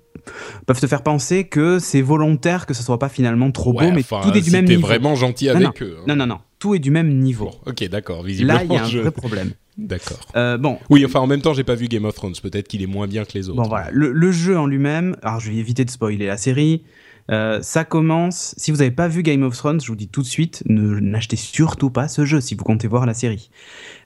[0.67, 3.93] peuvent te faire penser que c'est volontaire que ce soit pas finalement trop Ouais, beau,
[3.95, 4.81] mais enfin, tout est du même niveau.
[4.87, 5.97] vraiment gentil Non, avec eux.
[6.01, 6.05] hein.
[6.09, 6.39] Non, non, non.
[6.59, 7.47] tout est du même niveau.
[7.47, 8.23] Bon, ok, d'accord.
[8.23, 9.53] Visiblement, Là, il y a un je- vrai problème.
[9.77, 10.21] D'accord.
[10.37, 12.35] Euh, bon, Oui, enfin, en même temps, j'ai pas vu Game of Thrones.
[12.43, 13.61] Peut-être qu'il est moins bien que les autres.
[13.61, 16.85] Bon voilà, le, le jeu en lui-même, alors je vais éviter de spoiler la série.
[17.31, 18.55] euh, ça commence.
[18.57, 21.01] Si vous n'avez pas vu Game of Thrones, je vous dis tout de suite, ne
[21.01, 23.51] n'achetez surtout pas ce jeu si vous comptez voir la série.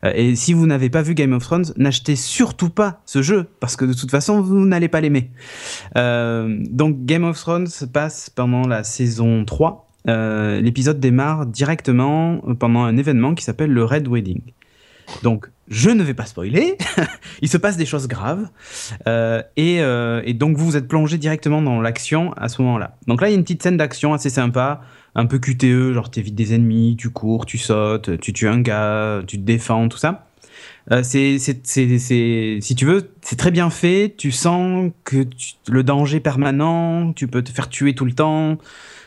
[0.05, 3.47] Euh, et si vous n'avez pas vu Game of Thrones, n'achetez surtout pas ce jeu
[3.61, 5.31] parce que de toute façon vous n'allez pas l'aimer.
[5.97, 9.87] Euh, donc Game of Thrones se passe pendant la saison 3.
[10.09, 14.41] Euh, L'épisode démarre directement pendant un événement qui s'appelle le Red Wedding.
[15.23, 16.77] Donc, je ne vais pas spoiler.
[17.43, 18.49] Il se passe des choses graves.
[19.07, 22.97] Euh, et, euh, et donc, vous vous êtes plongé directement dans l'action à ce moment-là.
[23.07, 24.81] Donc là, il y a une petite scène d'action assez sympa,
[25.15, 29.23] un peu QTE, genre t'évites des ennemis, tu cours, tu sautes, tu tues un gars,
[29.27, 30.27] tu te défends, tout ça.
[30.91, 34.15] Euh, c'est, c'est, c'est, c'est- si tu veux, c'est très bien fait.
[34.17, 38.13] Tu sens que tu- le danger est permanent, tu peux te faire tuer tout le
[38.13, 38.57] temps.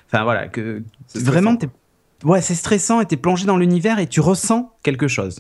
[0.08, 0.84] Enfin voilà, que
[1.16, 1.70] vraiment, t'es,
[2.24, 5.40] ouais, c'est stressant et t'es plongé dans l'univers et tu ressens quelque chose.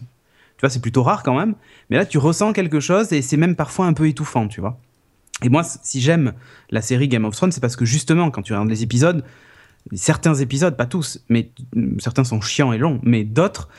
[0.62, 1.56] Tu vois, c'est plutôt rare quand même,
[1.90, 4.80] mais là tu ressens quelque chose et c'est même parfois un peu étouffant, tu vois.
[5.42, 6.34] Et moi, si j'aime
[6.70, 9.24] la série Game of Thrones, c'est parce que justement, quand tu regardes les épisodes,
[9.92, 11.50] certains épisodes, pas tous, mais
[11.98, 13.70] certains sont chiants et longs, mais d'autres,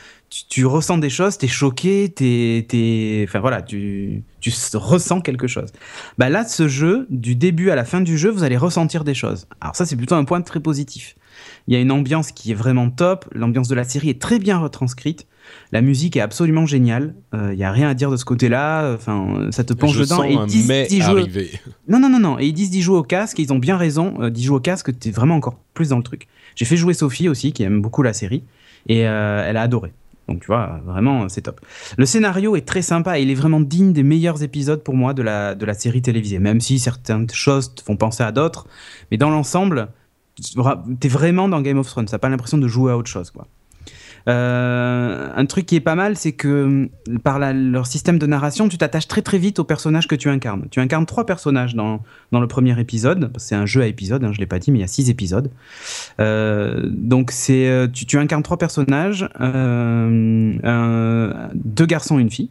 [0.49, 5.69] tu, ressens des choses, t'es choqué, t'es, t'es- enfin voilà, tu, tu ressens quelque chose.
[6.17, 9.13] Bah là, ce jeu, du début à la fin du jeu, vous allez ressentir des
[9.13, 9.47] choses.
[9.61, 11.15] Alors ça, c'est plutôt un point très positif.
[11.67, 14.37] Il y a une ambiance qui est vraiment top, l'ambiance de la série est très
[14.37, 15.27] bien retranscrite,
[15.71, 18.93] la musique est absolument géniale, Euh, il y a rien à dire de ce côté-là,
[18.93, 21.23] enfin, ça te plonge je dedans sens et un ils disent mais d'y jouer-
[21.87, 22.39] non, non, non, non.
[22.39, 24.57] Et ils disent d'y jouer au casque, et ils ont bien raison euh, d'y jouer
[24.57, 26.27] au casque, t'es vraiment encore plus dans le truc.
[26.55, 28.43] J'ai fait jouer Sophie aussi, qui aime beaucoup la série,
[28.87, 29.91] et euh, elle a adoré.
[30.29, 31.59] Donc tu vois, vraiment, c'est top.
[31.97, 35.13] Le scénario est très sympa, et il est vraiment digne des meilleurs épisodes pour moi
[35.13, 38.67] de la, de la série télévisée, même si certaines choses te font penser à d'autres.
[39.11, 39.89] Mais dans l'ensemble,
[40.99, 43.47] t'es vraiment dans Game of Thrones, t'as pas l'impression de jouer à autre chose, quoi.
[44.29, 48.69] Euh, un truc qui est pas mal, c'est que euh, par leur système de narration,
[48.69, 50.67] tu t'attaches très très vite aux personnages que tu incarnes.
[50.71, 53.31] Tu incarnes trois personnages dans, le premier épisode.
[53.37, 55.09] C'est un jeu à épisodes, hein, je l'ai pas dit, mais il y a six
[55.09, 55.51] épisodes.
[56.19, 59.27] Euh, donc tu, incarnes trois personnages,
[61.53, 62.49] deux garçons et une fille.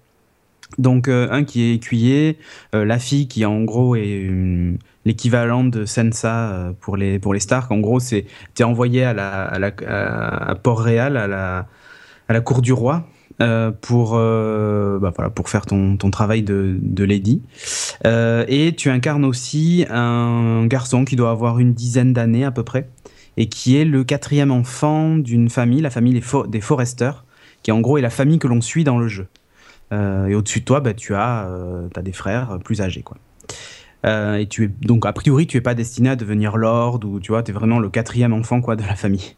[0.79, 2.39] Donc un qui est écuyer,
[2.73, 4.31] la fille qui en gros est
[5.05, 7.71] l'équivalent de Sensa euh, pour les pour les Stark.
[7.71, 9.51] En gros, c'est t'es envoyé à la
[9.87, 11.67] à, Port-Réal à la
[12.29, 13.05] à la cour du roi
[13.41, 17.43] euh, pour euh, bah, voilà pour faire ton, ton travail de, de lady.
[18.05, 22.89] Et tu incarnes aussi un garçon qui doit avoir une dizaine d'années à peu près
[23.37, 27.13] et qui est le quatrième enfant d'une famille, la famille des, For- des Forrester,
[27.63, 29.27] qui en gros est la famille que l'on suit dans le jeu.
[29.91, 31.49] Et au-dessus de toi, bah, tu as,
[31.93, 33.03] t'as des frères plus âgés.
[33.03, 33.19] Quoi.
[34.05, 37.21] Euh, et tu es, donc, a priori, tu es pas destiné à devenir lord ou
[37.21, 39.37] tu vois, tu es vraiment le quatrième enfant quoi, de la famille.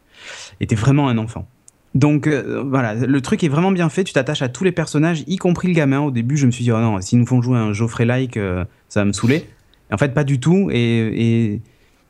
[0.60, 1.46] Et tu es vraiment un enfant.
[1.94, 4.04] Donc euh, voilà, le truc est vraiment bien fait.
[4.04, 6.00] Tu t'attaches à tous les personnages, y compris le gamin.
[6.00, 8.64] Au début, je me suis dit, oh non, s'ils nous font jouer un Geoffrey-like, euh,
[8.88, 9.46] ça va me saouler.
[9.92, 10.70] En fait, pas du tout.
[10.72, 11.60] Et,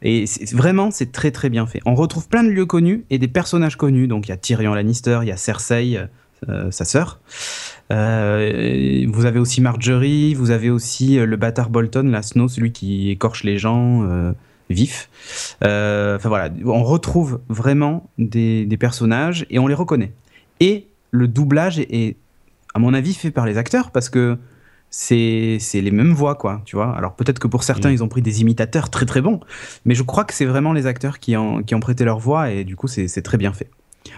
[0.03, 1.81] et, et vraiment, c'est très très bien fait.
[1.85, 4.07] On retrouve plein de lieux connus et des personnages connus.
[4.09, 5.99] Donc il y a Tyrion Lannister, il y a Cersei,
[6.71, 7.21] sa sœur.
[7.93, 12.73] Euh, vous avez aussi Marjorie, vous avez aussi euh, le bâtard Bolton, la Snow, celui
[12.73, 14.33] qui écorche les gens euh,
[14.71, 15.11] vifs.
[15.61, 20.13] Enfin voilà, on retrouve vraiment des, des personnages et on les reconnaît.
[20.61, 22.17] Et le doublage est, est,
[22.75, 24.39] à mon avis, fait par les acteurs parce que
[24.91, 26.97] c'est les mêmes voix, quoi, tu vois.
[26.97, 27.95] Alors peut-être que pour certains, Mm.
[27.95, 29.41] ils ont pris des imitateurs très très bons,
[29.85, 32.51] mais je crois que c'est vraiment les acteurs qui, en, qui ont prêté leur voix
[32.51, 33.71] et du coup, c'est très bien fait.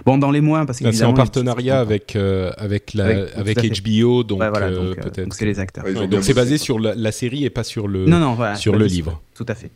[0.04, 3.82] Bon, dans les moins, parce Là, C'est en partenariat avec, euh, avec, la, Avec- avec.
[3.82, 5.24] HBO, donc Ouais, voilà, euh, donc, euh, peut-être.
[5.24, 5.84] donc c'est les acteurs.
[5.84, 8.56] Ouais, donc c'est basé sur la, la série et pas sur le, Non, non, voilà.
[8.56, 9.20] sur le livre.
[9.34, 9.70] Tout à fait.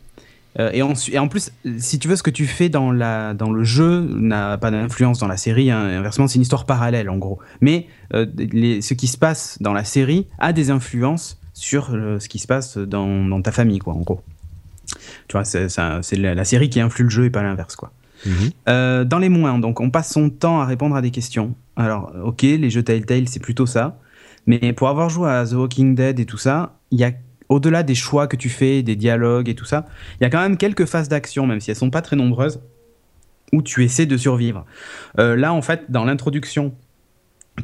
[0.59, 3.35] Euh, et, en, et en plus, si tu veux, ce que tu fais dans, la,
[3.35, 5.71] dans le jeu n'a pas d'influence dans la série.
[5.71, 5.79] hein.
[5.81, 7.39] Inversement, c'est une histoire parallèle, en gros.
[7.61, 12.19] Mais euh, les- ce qui se passe dans la série a des influences sur euh,
[12.19, 14.23] ce qui se passe dans, dans ta famille, quoi, en gros.
[15.29, 15.69] Tu vois, c'est
[16.17, 17.93] la, la série qui influe le jeu et pas l'inverse, quoi.
[18.27, 18.51] Mhm.
[18.69, 21.55] Euh, dans les moins, donc on passe son temps à répondre à des questions.
[21.77, 23.99] Alors, ok, les jeux Telltale, c'est plutôt ça.
[24.47, 27.13] Mais pour avoir joué à The Walking Dead et tout ça, il y a,
[27.49, 29.87] au-delà des choix que tu fais, des dialogues et tout ça,
[30.21, 32.61] il y a quand même quelques phases d'action, même si elles sont pas très nombreuses,
[33.53, 34.65] où tu essaies de survivre.
[35.19, 36.75] Euh, là, en fait, dans l'introduction,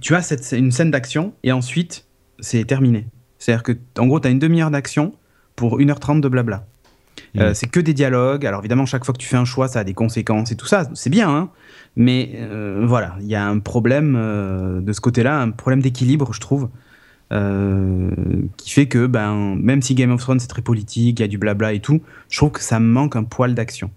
[0.01, 2.07] tu as cette, une scène d'action et ensuite,
[2.41, 3.07] c'est terminé.
[3.39, 5.15] C'est-à-dire que, en gros, tu as une demi-heure d'action
[5.55, 6.67] pour 1h30 de blabla.
[7.39, 7.55] Euh, Mm.
[7.55, 8.47] c'est que des dialogues.
[8.47, 10.67] Alors évidemment, chaque fois que tu fais un choix, ça a des conséquences et tout
[10.67, 10.89] ça.
[10.95, 11.51] C'est bien, hein
[11.99, 16.33] mais euh, voilà, il y a un problème euh, de ce côté-là, un problème d'équilibre,
[16.35, 16.69] je trouve,
[17.31, 21.29] qui fait que ben, même si Game of Thrones c'est très politique, il y a
[21.29, 23.91] du blabla et tout, je trouve que ça me manque un poil d'action.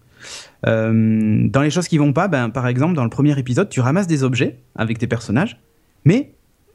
[0.64, 4.08] Dans les choses qui vont pas, ben, par exemple, dans le premier épisode, tu ramasses
[4.08, 5.60] des objets avec tes personnages,
[6.06, 6.32] mais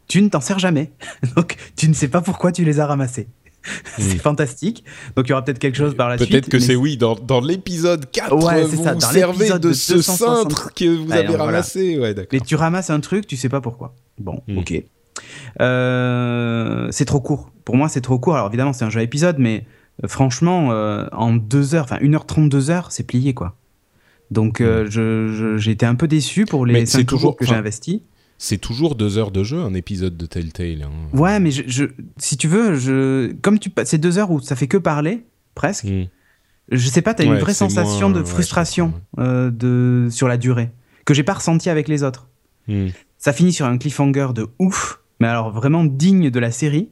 [0.09, 0.93] tu ne t'en sers jamais.
[1.37, 3.29] Donc, tu ne sais pas pourquoi tu les as ramassés.
[3.99, 4.85] c'est fantastique.
[5.17, 6.31] Donc il y aura peut-être quelque chose par la suite.
[6.31, 8.95] Peut-être que c'est oui, dans, dans l'épisode 4, ouais, vous ça.
[8.95, 11.99] Dans servez de, de ce cintre que vous avez ramassé.
[11.99, 13.95] Ouais, Mais tu ramasses un truc, tu sais pas pourquoi.
[14.19, 14.59] Bon, hmm.
[14.59, 14.83] ok.
[15.61, 17.51] Euh, c'est trop court.
[17.65, 18.35] Pour moi, c'est trop court.
[18.35, 19.67] Alors évidemment, c'est un jeu à épisode, mais
[20.03, 23.57] euh, franchement, euh, en deux heures, enfin 1h30, 2 heures, c'est plié quoi.
[24.31, 24.87] Donc hmm.
[25.57, 28.03] j'ai été un peu déçu pour les 5 toujours que j'ai investi
[28.39, 30.83] c'est toujours deux heures de jeu, un épisode de Telltale.
[30.83, 31.17] Hein.
[31.17, 31.85] Ouais, mais je,
[32.17, 35.85] si tu veux, je, comme tu, c'est deux heures où ça fait que parler, presque.
[35.85, 36.05] Hmm.
[36.71, 40.71] Je sais pas, tu as une vraie sensation de frustration euh, de, sur la durée,
[41.05, 42.29] que j'ai pas ressenti avec les autres.
[42.69, 42.89] Hmm.
[43.19, 46.89] Ça finit sur un cliffhanger de ouf, mais alors vraiment digne de la série.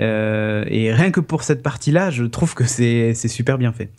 [0.00, 3.90] Euh, et rien que pour cette partie-là, je trouve que c'est super bien fait.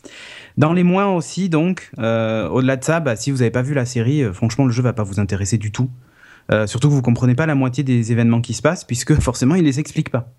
[0.58, 3.74] Dans les moins aussi, donc, euh, au-delà de ça, bah, si vous n'avez pas vu
[3.74, 5.90] la série, franchement, le jeu va pas vous intéresser du tout.
[6.52, 9.56] Euh, surtout que vous comprenez pas la moitié des événements qui se passent, puisque forcément,
[9.56, 10.34] ils les expliquent pas.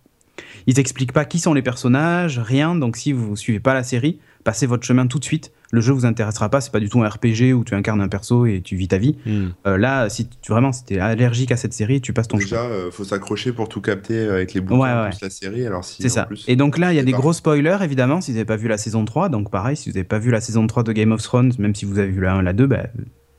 [0.67, 2.75] Ils expliquent pas qui sont les personnages, rien.
[2.75, 5.53] Donc, si vous suivez pas la série, passez votre chemin tout de suite.
[5.73, 6.61] Le jeu vous intéressera pas.
[6.61, 8.99] C'est pas du tout un RPG où tu incarnes un perso et tu vis ta
[8.99, 9.17] vie.
[9.25, 9.49] Hmm.
[9.67, 12.65] Euh, là, si tu vraiment si es allergique à cette série, tu passes ton Déjà,
[12.65, 12.71] chemin.
[12.71, 15.65] Euh, faut s'accrocher pour tout capter avec les boutons ouais, plus la série.
[15.67, 16.29] Alors si c'est ça.
[16.49, 18.67] et donc là, il y a des gros spoilers évidemment si vous n'avez pas vu
[18.67, 19.29] la saison 3.
[19.29, 21.75] Donc pareil, si vous n'avez pas vu la saison 3 de Game of Thrones, même
[21.75, 22.87] si vous avez vu la 1, la 2, bah,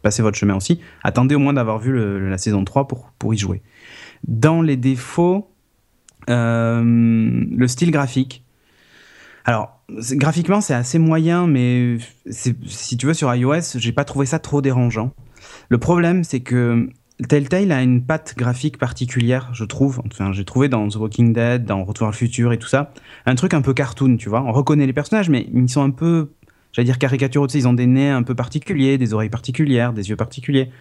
[0.01, 0.79] passez votre chemin aussi.
[1.03, 1.97] Attendez au moins d'avoir vu
[2.29, 3.61] la saison 3 pour, pour y jouer.
[4.27, 5.51] Dans les défauts,
[6.29, 8.43] euh, le style graphique.
[9.43, 11.97] Alors, graphiquement, c'est assez moyen, mais
[12.29, 15.13] si tu veux, sur iOS, j'ai pas trouvé ça trop dérangeant.
[15.69, 16.89] Le problème, c'est que
[17.27, 20.01] Telltale a une patte graphique particulière, je trouve.
[20.05, 22.93] Enfin, j'ai trouvé dans The Walking Dead, dans Retour vers le futur et tout ça,
[23.25, 24.41] un truc un peu cartoon, tu vois.
[24.43, 26.31] On reconnaît les personnages, mais ils sont un peu
[26.71, 29.93] j'allais dire caricature, tu sais, ils ont des nez un peu particuliers, des oreilles particulières,
[29.93, 30.71] des yeux particuliers.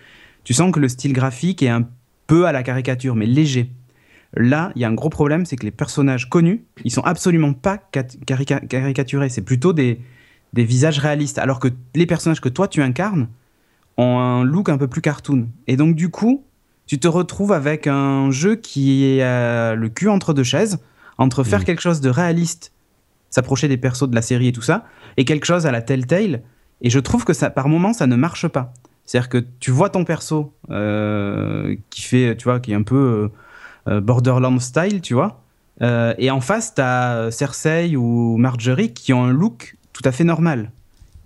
[0.44, 1.88] Tu sens que le style graphique est un
[2.26, 3.70] peu à la caricature, mais léger.
[4.34, 7.52] Là, il y a un gros problème, c'est que les personnages connus, ils sont absolument
[7.52, 9.28] pas caricaturés.
[9.28, 10.00] C'est plutôt des,
[10.52, 11.38] des visages réalistes.
[11.38, 13.28] Alors que les personnages que toi tu incarnes
[13.96, 15.48] ont un look un peu plus cartoon.
[15.66, 16.44] Et donc, du coup,
[16.86, 20.78] tu te retrouves avec un jeu qui est le cul entre deux chaises,
[21.18, 21.64] entre faire mmh.
[21.64, 22.72] quelque chose de réaliste
[23.30, 24.84] s'approcher des persos de la série et tout ça,
[25.16, 26.42] et quelque chose à la Telltale.
[26.82, 28.72] Et je trouve que ça, par moment, ça ne marche pas.
[29.04, 33.30] C'est-à-dire que tu vois ton perso euh, qui fait, tu vois, qui est un peu
[33.88, 35.42] euh, euh, Borderland style, tu vois,
[35.82, 40.24] et en face, tu as Cersei ou Marjorie qui ont un look tout à fait
[40.24, 40.72] normal.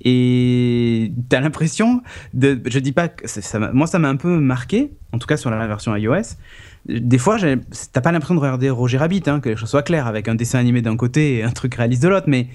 [0.05, 2.03] Et tu as l'impression
[2.35, 2.61] de.
[2.67, 3.27] Je dis pas que.
[3.27, 6.37] Ça, moi, ça m'a un peu marqué, en tout cas sur la version iOS,
[6.87, 7.39] des fois,
[7.93, 10.35] t'as pas l'impression de regarder Roger Rabbit, hein, que les choses soient claires, avec un
[10.35, 12.49] dessin animé d'un côté et un truc réaliste de l'autre, mais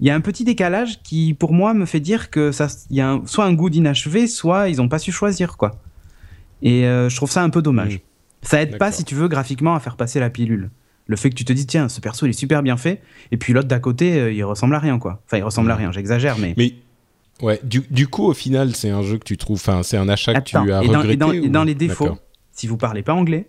[0.00, 3.00] il y a un petit décalage qui, pour moi, me fait dire que ça, y
[3.00, 5.80] a soit un goût d'inachevé, soit ils ont pas su choisir, quoi.
[6.62, 8.00] Et euh, je trouve ça un peu dommage.
[8.42, 10.70] Ça aide pas, si tu veux, graphiquement, à faire passer la pilule.
[11.06, 13.36] Le fait que tu te dis, tiens, ce perso, il est super bien fait, et
[13.36, 15.22] puis l'autre d'à côté, euh, il ressemble à rien, quoi.
[15.26, 16.54] Enfin, il ressemble à rien, j'exagère, mais.
[16.56, 16.74] Mais
[17.42, 20.34] ouais, du, coup, au final, c'est un jeu que tu trouves, enfin, c'est un achat
[20.34, 21.12] que tu as regretté.
[21.12, 22.18] Et dans, et dans les défauts,
[22.52, 23.48] si vous parlez pas anglais,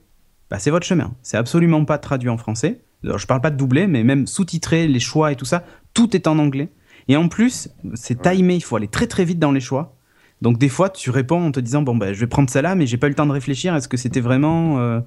[0.50, 1.14] bah, c'est votre chemin.
[1.22, 2.82] C'est absolument pas traduit en français.
[3.04, 6.16] Alors, je parle pas de doublé, mais même sous-titré, les choix et tout ça, tout
[6.16, 6.70] est en anglais.
[7.08, 9.96] Et en plus, c'est timé, il faut aller très très vite dans les choix.
[10.42, 12.86] Donc des fois, tu réponds en te disant bon bah je vais prendre celle-là, mais
[12.86, 13.76] j'ai pas eu le temps de réfléchir.
[13.76, 15.00] Est-ce que c'était vraiment euh,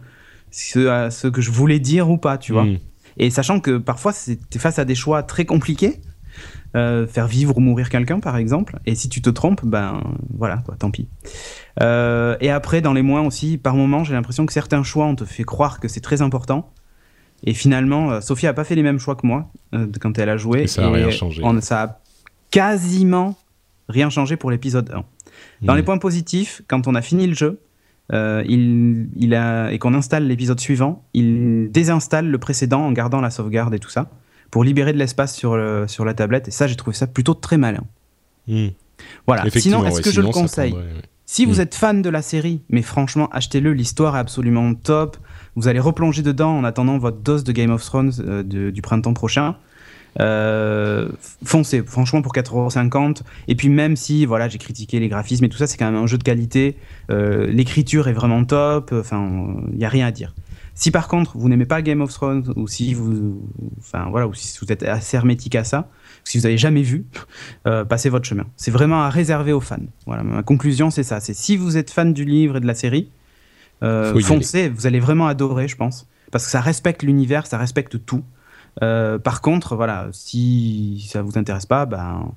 [0.50, 2.78] ce, ce, que je voulais dire ou pas, tu vois hmm.
[3.16, 6.00] Et sachant que parfois, es face à des choix très compliqués,
[6.76, 8.78] euh, faire vivre ou mourir quelqu'un par exemple.
[8.86, 10.02] Et si tu te trompes, ben
[10.32, 11.08] voilà, quoi, tant pis.
[11.82, 15.16] Euh, et après, dans les mois aussi, par moment, j'ai l'impression que certains choix, on
[15.16, 16.72] te fait croire que c'est très important.
[17.42, 19.50] Et finalement, euh, Sophie a pas fait les mêmes choix que moi
[20.00, 20.62] quand elle a joué.
[20.62, 21.42] Et ça a rien changé.
[21.60, 22.00] ça a
[22.52, 23.36] quasiment
[23.88, 25.04] rien changé pour l'épisode 1.
[25.62, 25.84] Dans les hmm.
[25.86, 27.60] points positifs, quand on a fini le jeu,
[28.12, 33.30] il, il, a, et qu'on installe l'épisode suivant, il désinstalle le précédent en gardant la
[33.30, 34.08] sauvegarde et tout ça
[34.50, 36.48] pour libérer de l'espace sur, sur la tablette.
[36.48, 37.84] Et ça, j'ai trouvé ça plutôt très malin.
[38.48, 38.68] Hmm.
[39.26, 39.44] Voilà.
[39.50, 40.74] Sinon, est-ce que je le conseille
[41.26, 41.60] Si vous hmm.
[41.60, 43.72] êtes fan de la série, mais franchement, achetez-le.
[43.72, 45.16] L'histoire est absolument top.
[45.56, 49.14] Vous allez replonger dedans en attendant votre dose de Game of Thrones euh, du printemps
[49.14, 49.56] prochain.
[50.18, 51.08] Euh,
[51.44, 53.22] foncez, franchement, pour 4,50€.
[53.48, 56.00] Et puis, même si voilà, j'ai critiqué les graphismes et tout ça, c'est quand même
[56.00, 56.76] un jeu de qualité.
[57.10, 58.92] Euh, l'écriture est vraiment top.
[58.92, 59.28] Enfin,
[59.72, 60.34] il n'y a rien à dire.
[60.74, 63.42] Si par contre vous n'aimez pas Game of Thrones ou si vous,
[63.78, 65.88] enfin voilà, ou si vous êtes assez hermétique à ça,
[66.24, 67.06] si vous n'avez jamais vu,
[67.66, 68.46] euh, passez votre chemin.
[68.56, 69.76] C'est vraiment à réserver aux fans.
[70.06, 71.20] Voilà, ma conclusion c'est ça.
[71.20, 73.10] C'est si vous êtes fan du livre et de la série,
[73.82, 78.04] euh, foncez, vous allez vraiment adorer, je pense, parce que ça respecte l'univers, ça respecte
[78.04, 78.22] tout.
[78.82, 82.30] Euh, par contre, voilà, si ça vous intéresse pas, ben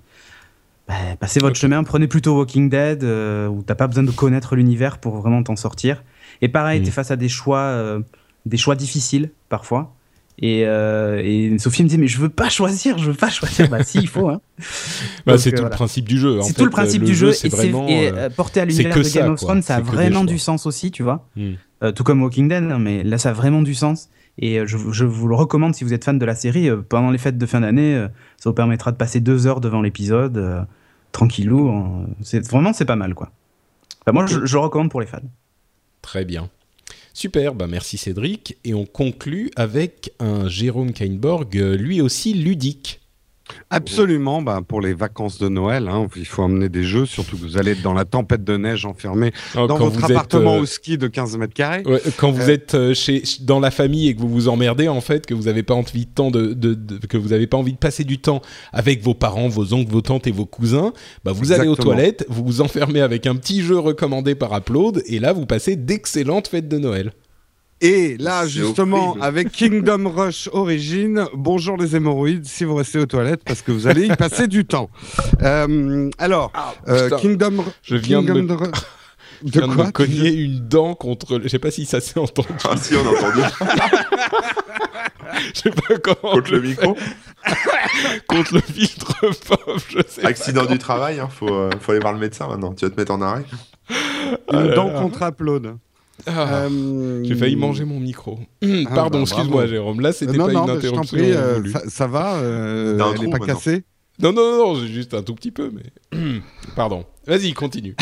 [0.88, 4.56] bah, passez votre chemin, prenez plutôt Walking Dead, euh, où t'as pas besoin de connaître
[4.56, 6.04] l'univers pour vraiment t'en sortir.
[6.42, 6.84] Et pareil, Mm.
[6.84, 8.02] t'es face à des choix, euh,
[8.46, 9.96] des choix difficiles parfois.
[10.40, 13.70] Et, euh, et Sophie me dit mais je veux pas choisir, je veux pas choisir.
[13.70, 14.30] bah si, il faut.
[14.30, 14.42] Hein.
[15.26, 15.70] Bah, Donc, c'est euh, tout voilà.
[15.70, 16.42] le principe du jeu.
[16.42, 17.88] C'est tout le principe du jeu, c'est et, c'est- vraiment.
[17.88, 19.40] et, euh, euh, porté à l'univers de ça, Game of.
[19.40, 21.28] Thrones, ça a vraiment du sens aussi, tu vois.
[21.36, 21.54] hmm.
[21.84, 24.10] Euh, tout comme Walking Dead, hein, mais là ça a vraiment du sens.
[24.40, 26.68] Et euh, je, je vous le recommande si vous êtes fan de la série.
[26.70, 29.62] euh, pendant les fêtes de fin d'année, euh, ça vous permettra de passer deux heures
[29.62, 30.62] devant l'épisode, euh,
[31.12, 32.06] tranquillou.
[32.22, 33.32] C'est vraiment c'est pas mal quoi.
[34.02, 35.20] Enfin, moi je, je le recommande pour les fans.
[36.02, 36.50] Très bien.
[37.14, 38.58] Super, bah merci Cédric.
[38.64, 43.03] Et on conclut avec un Jérôme Kainborg, euh, lui aussi ludique.
[43.70, 47.42] Absolument, bah, pour les vacances de Noël, hein, il faut emmener des jeux, surtout que
[47.42, 50.62] vous allez être dans la tempête de neige enfermé Oh, dans votre êtes, appartement euh,
[50.62, 51.84] au ski de 15 mètres carrés.
[51.86, 54.88] ouais, quand vous Euh, êtes euh, chez, dans la famille et que vous vous emmerdez
[54.88, 57.48] en fait, que vous n'avez pas envie de temps de, de- de- que vous avez
[57.48, 60.46] pas envie de passer du temps avec vos parents, vos oncles, vos tantes et vos
[60.46, 60.94] cousins,
[61.26, 65.04] bah vous allez aux toilettes, vous vous enfermez avec un petit jeu recommandé par Upload
[65.08, 67.12] et là vous passez d'excellentes fêtes de Noël.
[67.82, 69.26] Et là, justement, horrible.
[69.26, 73.88] avec Kingdom Rush Origin, bonjour les hémorroïdes, si vous restez aux toilettes, parce que vous
[73.88, 74.90] allez y passer du temps.
[75.42, 76.54] Euh, alors,
[76.88, 77.18] euh, putain.
[77.18, 78.48] Kingdom, Je viens de me-
[79.46, 81.38] Je de viens de me cogner une dent contre.
[81.38, 82.48] le- Je sais pas si ça s'est entendu.
[82.64, 83.42] Ah si, on a entendu.
[85.54, 86.36] Je sais pas comment.
[86.36, 86.96] Contre le micro.
[88.28, 89.14] Contre le filtre
[89.48, 89.60] pop.
[89.90, 90.22] Je sais.
[90.22, 92.74] pas Accident du travail, hein, faut, euh, faut aller voir le médecin maintenant.
[92.74, 93.44] Tu vas te mettre en arrêt.
[93.90, 93.96] Une
[94.48, 95.02] Ah là dent là.
[95.02, 95.76] contre upload.
[96.28, 98.40] Ah, Euh, J'ai failli manger mon micro.
[98.64, 99.68] Ah, Pardon, bah, excuse-moi.
[99.68, 100.00] Jérôme.
[100.02, 101.18] Là, c'était non, pas non, une mais je t'en interruption.
[101.18, 101.72] prie, euh, voulue.
[101.72, 103.56] ça, ça va euh, Elle n'est pas maintenant.
[103.56, 103.84] cassée
[104.22, 106.20] Non, non, non, j'ai juste un tout petit peu, mais.
[106.76, 107.06] Pardon.
[107.26, 107.96] Vas-y, continue.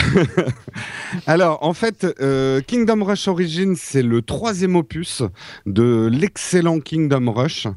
[1.28, 5.21] Alors, en fait, euh, Kingdom Rush Origins, c'est le troisième opus
[5.67, 7.67] de l'excellent Kingdom Rush,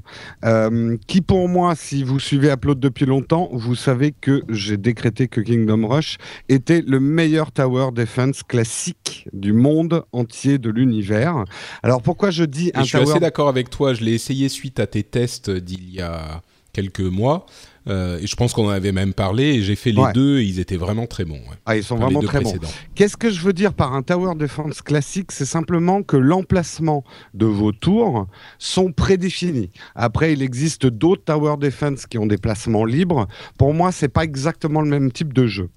[0.45, 5.29] euh, qui pour moi, si vous suivez Upload depuis longtemps, vous savez que j'ai décrété
[5.29, 6.17] que Kingdom Rush
[6.49, 11.45] était le meilleur tower defense classique du monde entier de l'univers.
[11.83, 13.93] Alors, pourquoi je dis un je suis tower assez d'accord avec toi.
[13.93, 16.43] Je l'ai essayé suite à tes tests d'il y a
[16.73, 17.47] quelques mois.
[17.89, 19.45] Euh, et je pense qu'on en avait même parlé.
[19.57, 20.13] Et j'ai fait les Ouais.
[20.13, 20.39] deux.
[20.39, 21.35] Et ils étaient vraiment très bons.
[21.35, 21.57] ouais.
[21.67, 22.55] Ah, ils sont Enfin, vraiment très bons.
[22.95, 27.47] Qu'est-ce que je veux dire par un tower defense classique C'est simplement que l'emplacement de
[27.47, 28.27] vos tours
[28.59, 29.71] sont prédéfinis.
[29.95, 33.27] Après, il existe d'autres tower defense qui ont des placements libres.
[33.59, 35.69] Pour moi, c'est pas exactement le même type de jeu.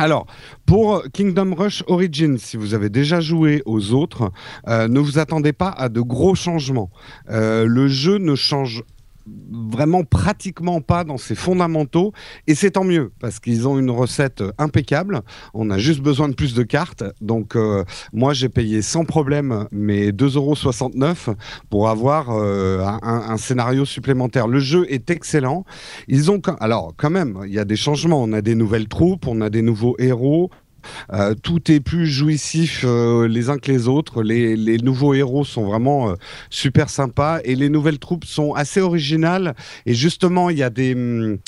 [0.00, 0.26] Alors,
[0.64, 4.30] pour Kingdom Rush Origins, si vous avez déjà joué aux autres,
[4.68, 6.90] euh, ne vous attendez pas à de gros changements.
[7.30, 8.84] Euh, le jeu ne change
[9.50, 12.12] vraiment pratiquement pas dans ses fondamentaux.
[12.46, 15.22] Et c'est tant mieux parce qu'ils ont une recette impeccable.
[15.54, 17.04] On a juste besoin de plus de cartes.
[17.20, 21.34] Donc euh, moi j'ai payé sans problème mes 2,69€
[21.70, 24.48] pour avoir euh, un, un scénario supplémentaire.
[24.48, 25.64] Le jeu est excellent.
[26.08, 28.22] Ils ont alors quand même il y a des changements.
[28.22, 30.50] On a des nouvelles troupes on a des nouveaux héros
[31.12, 34.22] euh, tout est plus jouissif euh, les uns que les autres.
[34.22, 36.14] Les, les nouveaux héros sont vraiment euh,
[36.50, 39.54] super sympas et les nouvelles troupes sont assez originales.
[39.86, 40.94] Et justement, il y a des.
[40.94, 41.38] hum,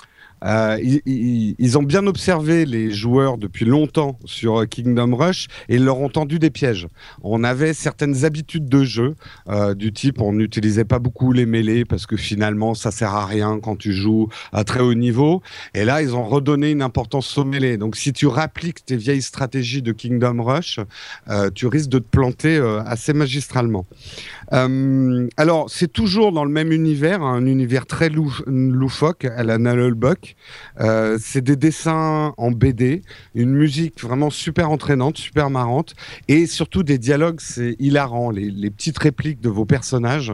[0.44, 5.84] euh, ils, ont bien observé les joueurs depuis longtemps sur euh, Kingdom Rush et ils
[5.84, 6.88] leur ont tendu des pièges.
[7.22, 9.14] On avait certaines habitudes de jeu
[9.48, 13.26] euh, du type on n'utilisait pas beaucoup les mêlées parce que finalement ça sert à
[13.26, 15.42] rien quand tu joues à très haut niveau.
[15.74, 17.76] Et là ils ont redonné une importance aux mêlées.
[17.76, 20.80] Donc si tu rappliques tes vieilles stratégies de Kingdom Rush,
[21.54, 23.86] tu risques de te planter assez magistralement.
[24.50, 29.58] Alors c'est toujours dans le même univers, hein, un univers très lou- loufoque à la
[29.58, 30.29] Nullbuck.
[30.80, 33.02] Euh, c'est des dessins en BD,
[33.34, 35.94] une musique vraiment super entraînante, super marrante,
[36.28, 38.30] et surtout des dialogues, c'est hilarant.
[38.30, 40.32] Les, petites répliques de vos personnages,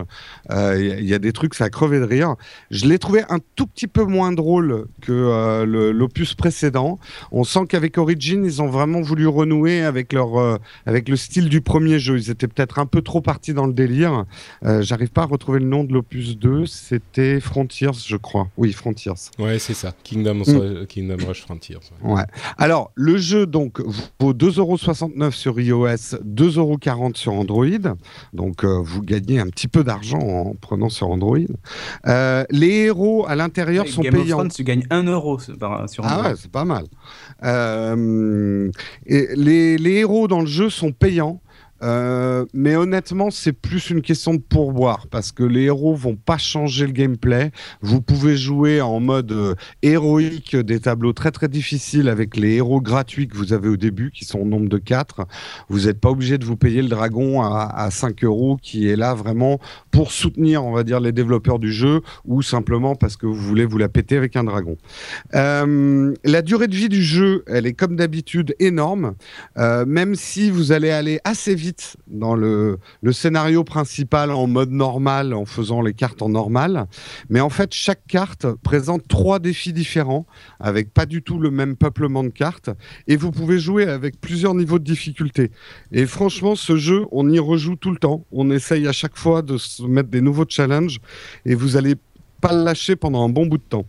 [0.51, 2.37] euh, il y, a- il y a des trucs, ça a crevé de rire.
[2.71, 6.99] Je l'ai trouvé un tout petit peu moins drôle que euh, l'opus précédent.
[7.33, 11.49] On sent qu'avec Origin, ils ont vraiment voulu renouer avec leur, euh, avec le style
[11.49, 12.19] du premier jeu.
[12.19, 14.25] Ils étaient peut-être un peu trop partis dans le délire.
[14.65, 16.67] Euh, J'arrive pas à retrouver le nom de l'opus 2.
[16.67, 18.49] C'était Frontiers, je crois.
[18.57, 19.13] Oui, Frontiers.
[19.39, 19.86] Ouais, c'est ça.
[20.05, 20.87] Kingdom, Mm.
[20.87, 21.77] Kingdom Rush Frontiers.
[22.03, 22.13] ouais.
[22.15, 22.23] Ouais.
[22.59, 23.81] Alors, le jeu, donc,
[24.21, 27.67] vaut 2,69€ sur iOS, 2,40€ sur Android.
[28.33, 31.39] Donc, euh, vous gagnez un petit peu d'argent en prenant sur Android.
[32.07, 34.37] Euh, les héros à l'intérieur sont Game of payants.
[34.39, 36.31] Thrones, tu gagnes 1 euro sur- par- sur Ah Android.
[36.31, 36.85] ouais, c'est pas mal.
[37.45, 38.71] Euh,
[39.07, 41.41] et les, les héros dans le jeu sont payants.
[41.83, 46.39] Euh, mais honnêtement, c'est plus une question de pourboire parce que les héros vont pas
[46.39, 47.51] changer le gameplay.
[47.81, 52.81] Vous pouvez jouer en mode euh, héroïque des tableaux très très difficiles avec les héros
[52.81, 55.27] gratuits que vous avez au début, qui sont au nombre de 4.
[55.69, 58.97] Vous n'êtes pas obligé de vous payer le dragon à, à 5 euros qui est
[58.97, 59.59] là vraiment
[59.91, 63.65] pour soutenir, on va dire, les développeurs du jeu ou simplement parce que vous voulez
[63.65, 64.77] vous la péter avec un dragon.
[65.35, 69.15] Euh, la durée de vie du jeu, elle est comme d'habitude énorme,
[69.59, 71.66] euh, même si vous allez aller assez vite
[72.07, 72.79] dans le,
[73.13, 76.87] scénario principal en mode normal, en faisant les cartes en normal.
[77.29, 80.27] Mais en fait, chaque carte présente trois défis différents,
[80.61, 82.71] avec pas du tout le même peuplement de cartes.
[83.07, 85.51] Et vous pouvez jouer avec plusieurs niveaux de difficulté.
[85.93, 88.25] Et franchement, ce jeu, on y rejoue tout le temps.
[88.33, 91.01] On essaye à chaque fois de se mettre des nouveaux challenges.
[91.45, 91.95] Et vous allez
[92.41, 93.87] pas le lâcher pendant un bon bout de temps.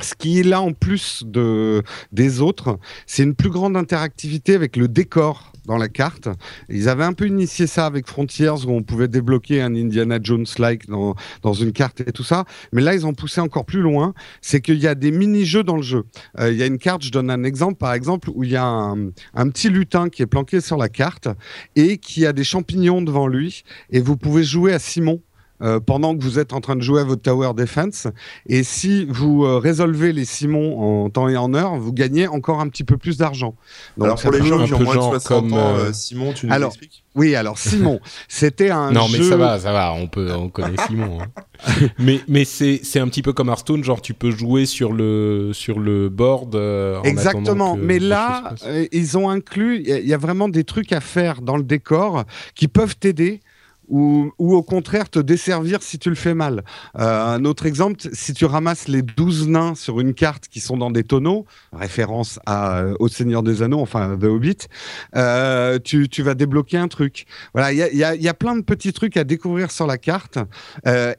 [0.00, 1.82] Ce qui est là en plus de,
[2.12, 6.28] des autres, c'est une plus grande interactivité avec le décor dans la carte.
[6.68, 10.86] Ils avaient un peu initié ça avec Frontiers, où on pouvait débloquer un Indiana Jones-like
[10.86, 12.44] dans, dans une carte et tout ça.
[12.72, 14.14] Mais là, ils ont poussé encore plus loin.
[14.40, 16.04] C'est qu'il y a des mini-jeux dans le jeu.
[16.38, 18.56] Euh, il y a une carte, je donne un exemple, par exemple, où il y
[18.56, 21.28] a un, un petit lutin qui est planqué sur la carte
[21.74, 23.64] et qui a des champignons devant lui.
[23.90, 25.20] Et vous pouvez jouer à Simon
[25.62, 28.06] euh, pendant que vous êtes en train de jouer à votre Tower Defense.
[28.46, 32.60] Et si vous euh, résolvez les Simons en temps et en heure, vous gagnez encore
[32.60, 33.54] un petit peu plus d'argent.
[34.00, 36.68] Alors pour les gens qui ont moins de 60 ans, euh, Simon, tu nous alors,
[36.68, 37.04] expliques?
[37.14, 39.18] Oui, alors Simon, c'était un non, jeu...
[39.18, 41.18] mais ça va, ça va, on, peut, on connaît Simon.
[41.22, 41.72] Hein.
[41.98, 45.52] mais mais c'est, c'est un petit peu comme Hearthstone, genre tu peux jouer sur le,
[45.54, 46.54] sur le board.
[46.54, 50.12] Euh, en Exactement, que mais là, euh, ils ont inclus, il y, a- il y
[50.12, 53.40] a vraiment des trucs à faire dans le décor qui peuvent t'aider.
[53.88, 56.64] Ou, ou au contraire te desservir si tu le fais mal.
[56.98, 60.76] Euh, un autre exemple, si tu ramasses les 12 nains sur une carte qui sont
[60.76, 64.68] dans des tonneaux, référence euh, au Seigneur des Anneaux, enfin The Hobbit,
[65.14, 67.26] euh, tu, vas débloquer un truc.
[67.52, 70.38] Voilà, il y a, plein de petits trucs à découvrir sur la carte.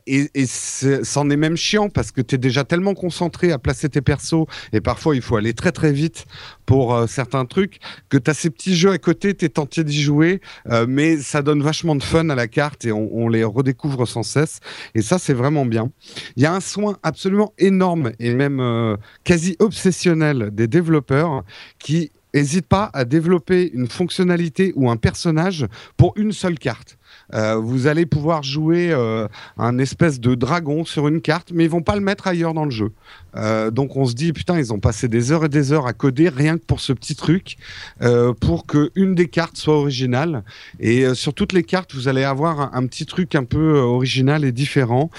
[0.06, 4.02] Et c'en est même chiant parce que tu es déjà tellement concentré à placer tes
[4.02, 6.26] persos et parfois il faut aller très très vite
[6.68, 9.84] pour euh, certains trucs que tu as ces petits jeux à côté, tu es tenté
[9.84, 13.44] d'y jouer, euh, mais ça donne vachement de fun à la carte et on, les
[13.44, 14.60] redécouvre sans cesse.
[14.94, 15.92] Et ça, c'est vraiment bien.
[16.36, 21.44] Il y a un soin absolument énorme et même euh, quasi obsessionnel des développeurs
[21.80, 25.66] qui n'hésitent pas à développer une fonctionnalité ou un personnage
[25.96, 26.97] pour une seule carte.
[27.34, 31.70] Euh, vous allez pouvoir jouer euh, un espèce de dragon sur une carte, mais ils
[31.70, 32.92] vont pas le mettre ailleurs dans le jeu.
[33.36, 35.94] Euh, donc on se dit putain, ils ont passé des heures et des heures à
[35.94, 37.58] coder rien que pour ce petit truc,
[38.42, 40.44] pour que une des cartes soit originale.
[40.80, 44.52] Et sur toutes les cartes, vous allez avoir un, petit truc un peu original et
[44.52, 45.10] différent.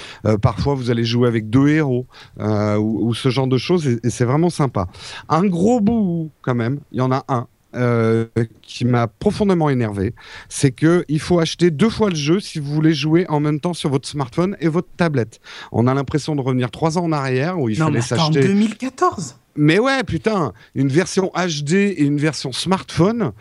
[0.42, 2.06] Parfois, vous allez jouer avec deux héros
[2.38, 4.88] ou, ce genre de choses, et c'est vraiment sympa.
[5.28, 7.46] Un gros bout quand même, il y en a un.
[7.74, 8.24] Euh,
[8.62, 10.14] qui m'a profondément énervé,
[10.48, 13.60] c'est que il faut acheter deux fois le jeu si vous voulez jouer en même
[13.60, 15.38] temps sur votre smartphone et votre tablette.
[15.70, 18.40] On a l'impression de revenir trois ans en arrière où il non, mais fallait s'acheter.
[18.40, 23.32] 2014 Mais ouais, putain, une version HD et une version smartphone.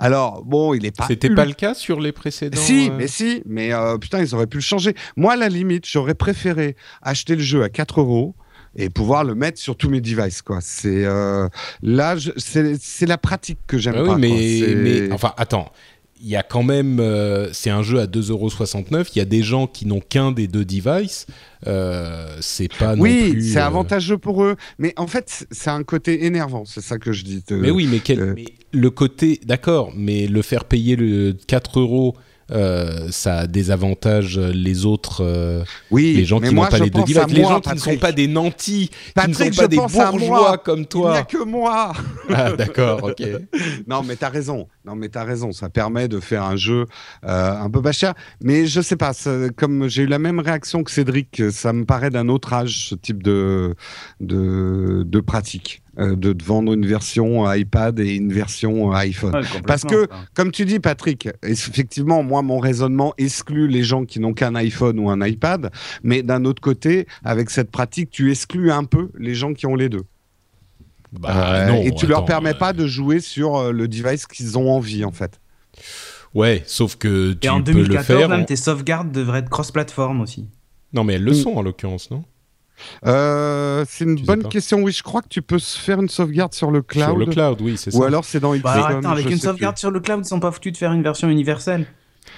[0.00, 1.06] Alors, bon, il est pas.
[1.06, 4.34] C'était pas le cas sur les précédents Si, euh, mais si, mais euh, putain, ils
[4.34, 4.94] auraient pu le changer.
[5.16, 8.34] Moi, à la limite, j'aurais préféré acheter le jeu à 4 euros
[8.76, 10.58] et pouvoir le mettre sur tous mes devices, quoi.
[10.60, 11.48] C'est euh,
[11.82, 14.18] là, c'est la pratique que j'aime Ah oui, pas.
[14.18, 15.70] mais, enfin, attends.
[16.22, 19.10] Il y a quand même, euh, c'est un jeu à 2,69€.
[19.14, 21.26] Il y a des gens qui n'ont qu'un des deux devices.
[21.66, 26.24] Euh, c'est pas non oui, c'est avantageux pour eux, mais en fait, c'est un côté
[26.24, 26.64] énervant.
[26.64, 27.44] C'est ça que je dis.
[27.50, 32.16] Mais oui, mais, quel- mais le côté, d'accord, mais le faire payer le 4 euros,
[32.52, 37.26] euh, ça désavantage les autres, euh, oui, les gens qui n'ont pas les deux devices,
[37.28, 39.76] les moi, gens qui ne sont pas des nantis, Patrick, qui ne sont pas des
[39.76, 41.22] bourgeois comme Il n'y a toi.
[41.24, 41.92] que moi.
[42.32, 43.22] Ah, d'accord, ok.
[43.88, 44.68] non, mais t'as raison.
[44.84, 45.50] Non, mais t'as raison.
[45.50, 46.86] Ça permet de faire un jeu
[47.24, 48.14] euh, un peu pas cher.
[48.40, 49.12] Mais je sais pas.
[49.56, 52.94] Comme j'ai eu la même réaction que Cédric, ça me paraît d'un autre âge ce
[52.94, 53.74] type de
[54.20, 55.82] de, de pratique.
[55.98, 59.34] Euh, de te vendre une version iPad et une version iPhone.
[59.34, 60.16] Ouais, complètement, Parce que, ça.
[60.34, 64.98] comme tu dis, Patrick, effectivement, moi, mon raisonnement exclut les gens qui n'ont qu'un iPhone
[64.98, 65.70] ou un iPad,
[66.02, 69.74] mais d'un autre côté, avec cette pratique, tu exclus un peu les gens qui ont
[69.74, 70.02] les deux.
[71.12, 73.88] Bah, Euh, non, et tu leur attends, permets euh, pas de jouer sur euh, le
[73.88, 75.40] device qu'ils ont envie, en fait.
[76.34, 78.28] Ouais, sauf que tu Et en peux le 2014, faire.
[78.28, 80.48] même tes sauvegardes devraient être cross-platform aussi.
[80.92, 81.34] Non, mais elles le Mm.
[81.34, 82.24] sont en l'occurrence, non?
[83.06, 84.78] Euh, c'est une Tu bonne question.
[84.82, 87.04] Oui, je crois que tu peux se faire une sauvegarde sur le cloud.
[87.04, 87.98] Sur le cloud, oui, c'est ça.
[87.98, 88.84] Ou alors c'est dans Bah, XCOM.
[88.84, 91.02] alors, attends, avec une sauvegarde sur le cloud, ils sont pas foutus de faire une
[91.02, 91.86] version universelle.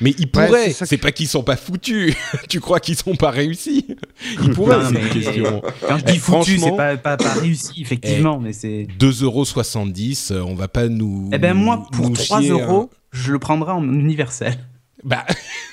[0.02, 0.64] Mais ils Ouais, pourraient.
[0.66, 2.14] c'est ça c'est que- pas qu'ils sont pas foutus.
[2.48, 3.86] tu crois qu'ils sont pas réussis?
[4.42, 5.62] Ils pourraient, Non, c'est mais- une question.
[5.88, 8.86] Quand je Eh, dis foutu, franchement- c'est pas, pas, pas réussi, effectivement, mais c'est.
[8.98, 11.30] 2,70€, euh, on va pas nous.
[11.32, 14.56] Eh ben moi, pour nous 3 chier, euros, je le prendrai en universel.
[15.04, 15.24] Bah,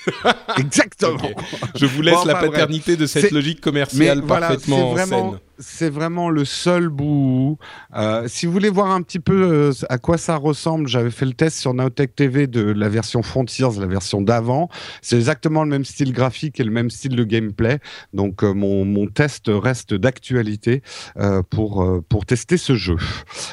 [0.58, 1.18] Exactement.
[1.76, 2.52] Je vous laisse Bon, la bref.
[2.52, 5.40] paternité de cette logique commerciale Mais voilà, parfaitement vraiment, saine.
[5.58, 7.58] c'est vraiment le seul bout.
[7.96, 11.26] Euh, si vous voulez voir un petit peu euh, à quoi ça ressemble, j'avais fait
[11.26, 14.70] le test sur Nowtech TV de la version Frontiers, la version d'avant.
[15.02, 17.80] C'est exactement le même style graphique et le même style de gameplay.
[18.14, 20.84] Donc euh, mon, mon test reste d'actualité
[21.50, 22.98] pour, pour tester ce jeu.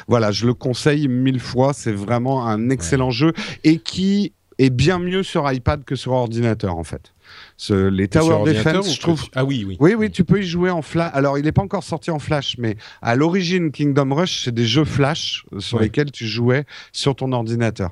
[0.07, 1.73] Voilà, je le conseille mille fois.
[1.73, 6.75] C'est vraiment un excellent jeu et qui est bien mieux sur iPad que sur ordinateur
[6.77, 7.13] en fait.
[7.57, 9.23] Ce- les Tower Defense, je trouve.
[9.33, 9.77] Ah oui, oui.
[9.79, 11.11] Oui, oui, tu peux y jouer en flash.
[11.13, 14.65] Alors, il n'est pas encore sorti en flash, mais à l'origine, Kingdom Rush, c'est des
[14.65, 15.85] jeux flash sur Ouais.
[15.85, 17.91] lesquels tu jouais sur ton ordinateur.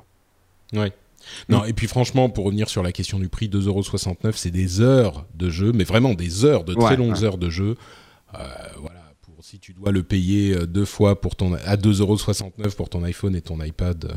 [0.72, 0.92] Ouais.
[1.48, 5.26] Non, et puis franchement, pour revenir sur la question du prix, 2,69€, c'est des heures
[5.34, 7.24] de jeu, mais vraiment des heures, de très Ouais, longues ouais.
[7.24, 7.76] heures de jeu.
[8.34, 8.38] Euh,
[8.80, 12.88] voilà, pour, si tu dois le payer euh, deux fois pour ton, à 2,69€ pour
[12.88, 14.14] ton iPhone et ton iPad, euh,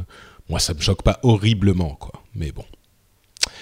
[0.49, 2.21] moi, ça me choque pas horriblement, quoi.
[2.35, 2.65] Mais bon.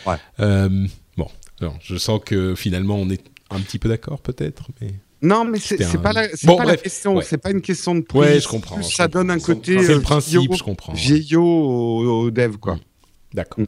[0.06, 0.16] Ouais.
[0.40, 1.28] Euh, bon,
[1.62, 4.94] alors, je sens que finalement, on est un petit peu d'accord, peut-être, mais...
[5.22, 7.16] Non, mais c'est un- pas la, c'est Bon, pas la bref, question.
[7.16, 7.24] ouais.
[7.24, 8.20] C'est pas une question de prix.
[8.20, 8.82] Ouais, je comprends.
[8.82, 9.20] Je Ça comprends.
[9.22, 10.92] donne un côté C'est euh, le principe, vieillot- je comprends.
[10.94, 12.78] vieillot au, au dev, quoi.
[13.34, 13.66] D'accord.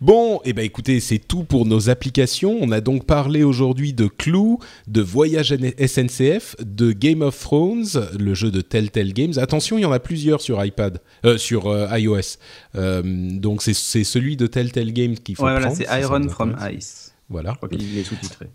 [0.00, 2.56] Bon, et ben écoutez, c'est tout pour nos applications.
[2.60, 7.86] On a donc parlé aujourd'hui de Clue, de Voyage SNCF, de Game of Thrones,
[8.18, 9.34] le jeu de Telltale Games.
[9.38, 12.38] Attention, il y en a plusieurs sur iPad, euh, sur euh, iOS.
[12.76, 13.74] Euh, donc c'est
[14.04, 16.56] celui de Telltale Games qu'il faut Ouais, voilà, c'est Iron from.
[16.72, 17.12] Ice.
[17.28, 17.52] Voilà.
[17.52, 18.46] Je crois qu'il est sous-titré.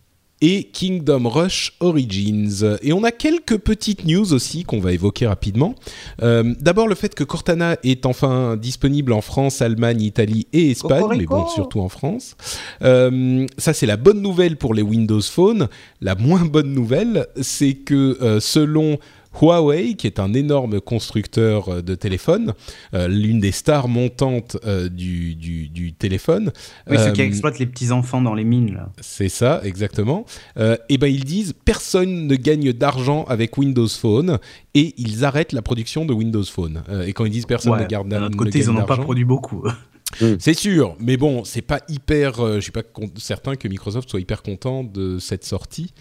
[0.42, 2.78] Et Kingdom Rush Origins.
[2.84, 5.74] Et on a quelques petites news aussi qu'on va évoquer rapidement.
[6.22, 11.02] Euh, D'abord le fait que Cortana est enfin disponible en France, Allemagne, Italie et Espagne,
[11.02, 11.18] Cocorico.
[11.18, 12.36] mais bon surtout en France.
[12.84, 15.70] Euh, ça c'est la bonne nouvelle pour les Windows Phone.
[16.02, 19.00] La moins bonne nouvelle, c'est que euh, selon
[19.42, 22.54] Huawei, qui est un énorme constructeur euh, de téléphones,
[22.94, 26.52] euh, l'une des stars montantes euh, du, du, du téléphone.
[26.90, 28.90] Oui, ceux qui exploitent les petits enfants dans les mines, là.
[29.00, 30.26] c'est ça, exactement.
[30.90, 34.40] Et ben ils disent personne ne gagne d'argent avec Windows Phone
[34.74, 36.84] et ils arrêtent la production de Windows Phone.
[37.06, 38.96] Et quand ils disent personne ne garde D'un autre côté, ils gagne en ont pas
[38.96, 39.64] d'argent, produit beaucoup.
[40.40, 42.40] C'est sûr, mais bon, c'est pas hyper.
[42.40, 42.82] euh, je suis pas
[43.18, 45.94] certain que Microsoft soit hyper content de cette sortie.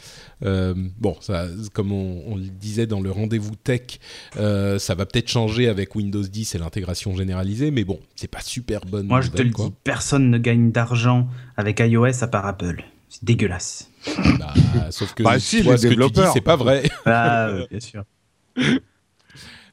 [0.45, 3.99] Euh, bon, ça, comme on, on le disait dans le rendez-vous tech,
[4.39, 8.41] euh, ça va peut-être changer avec Windows 10 et l'intégration généralisée, mais bon, c'est pas
[8.41, 9.07] super bonne.
[9.09, 9.67] Moi, je te le quoi.
[9.67, 11.27] dis, personne ne gagne d'argent
[11.57, 12.85] avec iOS à part Apple.
[13.09, 13.91] C'est dégueulasse.
[14.39, 14.55] Bah,
[14.91, 16.33] sauf que Bah si, toi, les ce que tu dis, développeurs.
[16.33, 16.89] c'est pas vrai.
[17.05, 18.05] Ah, bien sûr.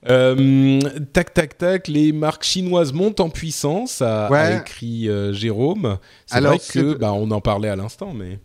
[0.10, 0.80] Euh,
[1.14, 5.97] tac, tac, tac, les marques chinoises montent en puissance, a, écrit euh, Jérôme.
[6.26, 8.39] C'est Alors, vrai que, bah, on en parlait à l'instant, mais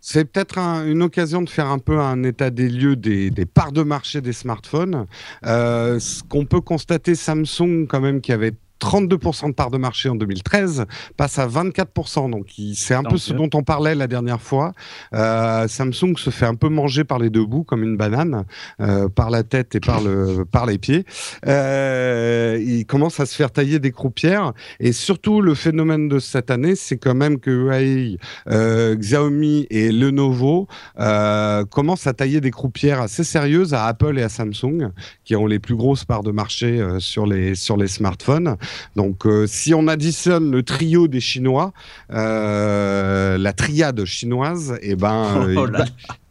[0.00, 3.46] C'est peut-être un- une occasion de faire un peu un état des lieux des, des
[3.46, 5.06] parts de marché des smartphones.
[5.46, 10.08] Euh, ce qu'on peut constater, Samsung, quand même, qui avait 32% de parts de marché
[10.08, 12.30] en 2013, passe à 24%.
[12.30, 14.72] Donc, c'est un Tant peu ce dont on parlait la dernière fois.
[15.14, 18.44] Euh, Samsung se fait un peu manger par les deux bouts, comme une banane,
[18.80, 21.04] euh, par la tête et par, le, par les pieds.
[21.46, 24.52] Euh, il commence à se faire tailler des croupières.
[24.80, 28.18] Et surtout, le phénomène de cette année, c'est quand même que Huawei,
[28.50, 30.68] euh, Xiaomi et Lenovo
[30.98, 34.90] euh, commencent à tailler des croupières assez sérieuses à Apple et à Samsung,
[35.24, 38.56] qui ont les plus grosses parts de marché euh, sur, les, sur les smartphones.
[38.96, 41.72] Donc, euh, si on additionne le trio des Chinois,
[42.12, 45.84] euh, la triade chinoise, et ben, euh, Oh ils, là ba-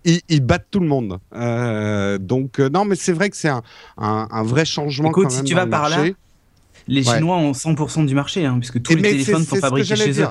[0.05, 1.19] ils- ils battent tout le monde.
[1.35, 3.61] Euh, donc, euh, non, mais c'est vrai que c'est un,
[3.97, 5.09] un- un vrai changement.
[5.09, 6.15] Écoute, quand si même tu dans vas le par là, marché.
[6.89, 7.15] Les Ouais.
[7.15, 10.27] Chinois ont 100% du marché, hein, puisque tous Et les téléphones sont fabriqués chez eux.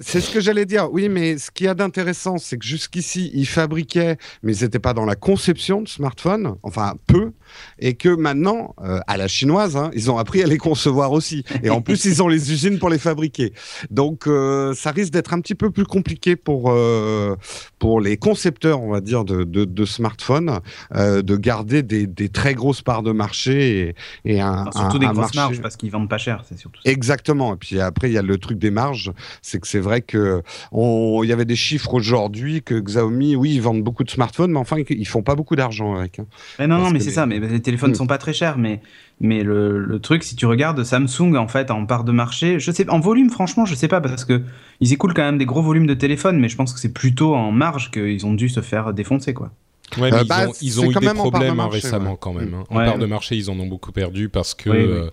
[0.00, 0.88] C'est ce que j'allais dire.
[0.92, 4.78] Oui, mais ce qu'il y a d'intéressant, c'est que jusqu'ici, ils fabriquaient, mais ils n'étaient
[4.78, 7.32] pas dans la conception de smartphones, enfin peu,
[7.80, 11.42] et que maintenant, euh, à la chinoise, hein, ils ont appris à les concevoir aussi.
[11.64, 13.52] Et en plus, ils ont les usines pour les fabriquer.
[13.90, 17.34] Donc, euh, ça risque d'être un petit peu plus compliqué pour, euh,
[17.80, 20.60] pour les concepteurs, on va dire, de, de, de smartphones,
[20.94, 23.94] de garder des, des très grosses parts de marché
[24.24, 26.18] et, et un, Enfin, surtout un- des un grosses marché- marges, parce qu'ils vendent pas
[26.18, 26.90] cher, c'est surtout ça.
[26.90, 27.54] Exactement.
[27.54, 29.12] Et puis après, il y a le truc des marges.
[29.42, 33.54] C'est que c'est vrai que on- il y avait des chiffres aujourd'hui que Xiaomi, oui,
[33.54, 36.18] ils vendent beaucoup de smartphones, mais enfin, ils- ils font pas beaucoup d'argent avec.
[36.18, 36.26] hein.
[36.58, 37.26] Mais non, non, mais c'est les- ça.
[37.26, 37.96] Mais les téléphones Mm.
[37.96, 38.80] sont pas très chers, mais
[39.20, 42.70] mais le, le truc, si tu regardes Samsung en fait en part de marché, je
[42.70, 44.42] sais en volume, franchement, je sais pas parce que
[44.80, 47.34] ils écoulent quand même des gros volumes de téléphones, mais je pense que c'est plutôt
[47.34, 49.50] en marge qu'ils ont dû se faire défoncer quoi.
[49.96, 52.10] Ouais, mais Euh, ils bah, ont, ils ont eu quand des de problèmes marché, récemment
[52.12, 52.16] ouais.
[52.20, 52.52] quand même.
[52.54, 52.64] hein.
[52.68, 54.84] En Ouais, part de marché, ils en ont beaucoup perdu parce que Oui, oui.
[54.86, 55.10] euh,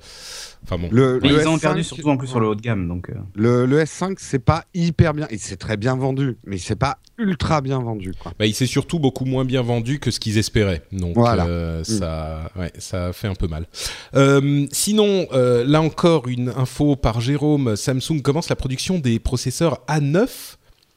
[0.68, 0.90] Enfin bon.
[0.92, 2.88] Le, ils ont S5, perdu surtout en plus sur le haut de gamme.
[2.88, 3.14] Donc, euh.
[3.36, 5.28] Le, le S5, c'est pas hyper bien.
[5.30, 8.14] Et c'est très bien vendu, mais c'est pas ultra bien vendu.
[8.20, 8.34] Quoi.
[8.40, 10.82] Bah, il s'est surtout beaucoup moins bien vendu que ce qu'ils espéraient.
[10.92, 11.46] Donc Voilà.
[11.46, 13.68] euh, ça, ouais, ça a fait un peu mal.
[14.16, 17.76] Euh, sinon, euh, là encore, une info par Jérôme.
[17.76, 20.28] Samsung commence la production des processeurs A9.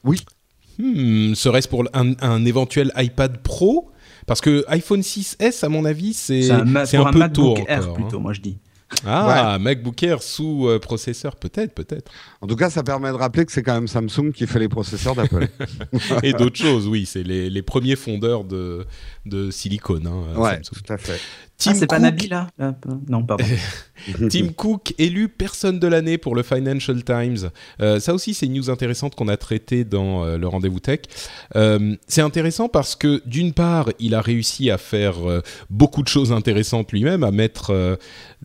[0.04, 0.18] Oui.
[0.78, 3.90] Hmm, Serait-ce pour un, un éventuel iPad Pro?
[4.26, 7.78] Parce que iPhone 6S, à mon avis, c'est un, un un peu MacBook tôt Air
[7.78, 7.94] encore, hein.
[7.94, 8.58] plutôt, moi je dis.
[9.06, 12.10] Ah, MacBook Air sous euh, processeur, peut-être, peut-être.
[12.40, 14.68] En tout cas, ça permet de rappeler que c'est quand même Samsung qui fait les
[14.68, 15.48] processeurs d'Apple.
[16.22, 17.04] Et d'autres choses, oui.
[17.06, 18.86] C'est les, les premiers fondeurs de,
[19.26, 20.06] de silicone.
[20.06, 20.82] hein, ouais, Samsung.
[20.84, 21.20] tout à fait.
[21.60, 23.44] Tim ah, c'est pas Cook- Nabil là Là, p- Non, pardon.
[24.30, 27.50] Tim Cook élu personne de l'année pour le Financial Times.
[27.82, 31.00] Euh, ça aussi, c'est une news intéressante qu'on a traitée dans euh, le rendez-vous tech.
[31.56, 36.08] Euh, c'est intéressant parce que d'une part, il a réussi à faire euh, beaucoup de
[36.08, 37.96] choses intéressantes lui-même, à mettre euh,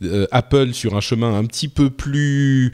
[0.01, 2.71] euh, Apple sur un chemin un petit peu plus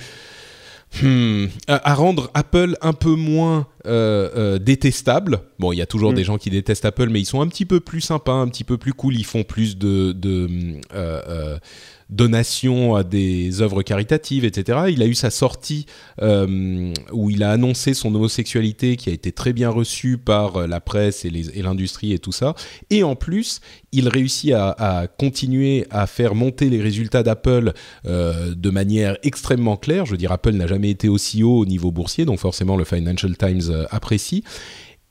[1.04, 5.42] Hmm, à, à rendre Apple un peu moins euh, euh, détestable.
[5.60, 6.16] Bon, il y a toujours Mm.
[6.16, 8.64] des gens qui détestent Apple, mais ils sont un petit peu plus sympas, un petit
[8.64, 9.16] peu plus cool.
[9.16, 10.48] Ils font plus de, de
[10.94, 11.60] euh, euh,
[12.10, 14.80] donations à des œuvres caritatives, etc.
[14.90, 15.86] Il a eu sa sortie
[16.22, 20.68] euh, où il a annoncé son homosexualité, qui a été très bien reçue par euh,
[20.68, 22.56] la presse et l'industrie et tout ça.
[22.90, 27.74] Et en plus, il réussit à, continuer à faire monter les résultats d'Apple
[28.06, 30.06] euh, de manière extrêmement claire.
[30.06, 32.86] Je veux dire, Apple n'a jamais été aussi haut au niveau boursier, donc forcément le
[32.86, 34.44] Financial Times apprécie.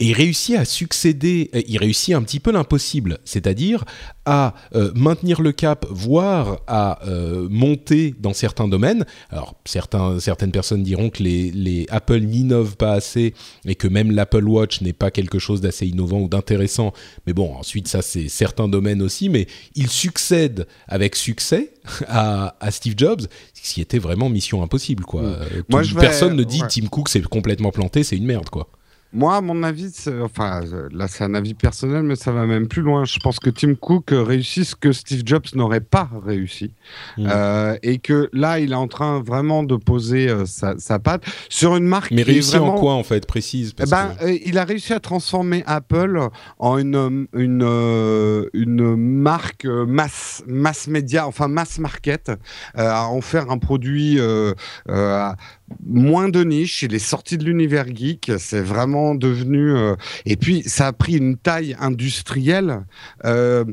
[0.01, 3.85] Et il réussit à succéder, euh, il réussit un petit peu l'impossible, c'est-à-dire
[4.25, 9.05] à euh, maintenir le cap, voire à euh, monter dans certains domaines.
[9.31, 13.35] Alors certains, certaines personnes diront que les, les Apple n'innovent pas assez
[13.65, 16.93] et que même l'Apple Watch n'est pas quelque chose d'assez innovant ou d'intéressant.
[17.27, 21.73] Mais bon, ensuite ça c'est certains domaines aussi, mais il succède avec succès
[22.07, 23.23] à, à Steve Jobs,
[23.53, 25.23] ce qui était vraiment mission impossible quoi.
[25.23, 25.37] Mm.
[25.71, 26.69] Moi, tout- je vais- personne ne dit ouais.
[26.71, 28.69] Tim Cook c'est complètement planté, c'est une merde quoi.
[29.13, 29.91] Moi, à mon avis,
[30.23, 30.61] enfin,
[30.93, 33.07] là, c'est un avis personnel, mais ça va même plus loin.
[33.07, 36.73] Je pense que Tim Cook euh, réussit ce que Steve Jobs n'aurait pas réussi.
[37.17, 37.27] Mm.
[37.31, 41.25] Euh, et que là, il est en train vraiment de poser euh, sa, sa patte
[41.49, 42.75] sur une marque Mais qui est réussi vraiment...
[42.75, 45.63] en quoi en fait précise Eh parce ben, que- euh, il a réussi à transformer
[45.67, 46.29] Apple
[46.59, 52.31] en une une une marque mass mass média, enfin mass market,
[52.75, 54.19] à en faire un produit
[55.87, 56.83] moins de niche.
[56.83, 59.73] Il est sorti de l'univers geek, c'est vraiment devenu.
[59.73, 59.95] euh,
[60.27, 62.85] et puis ça a pris une taille industrielle.
[63.25, 63.65] euh,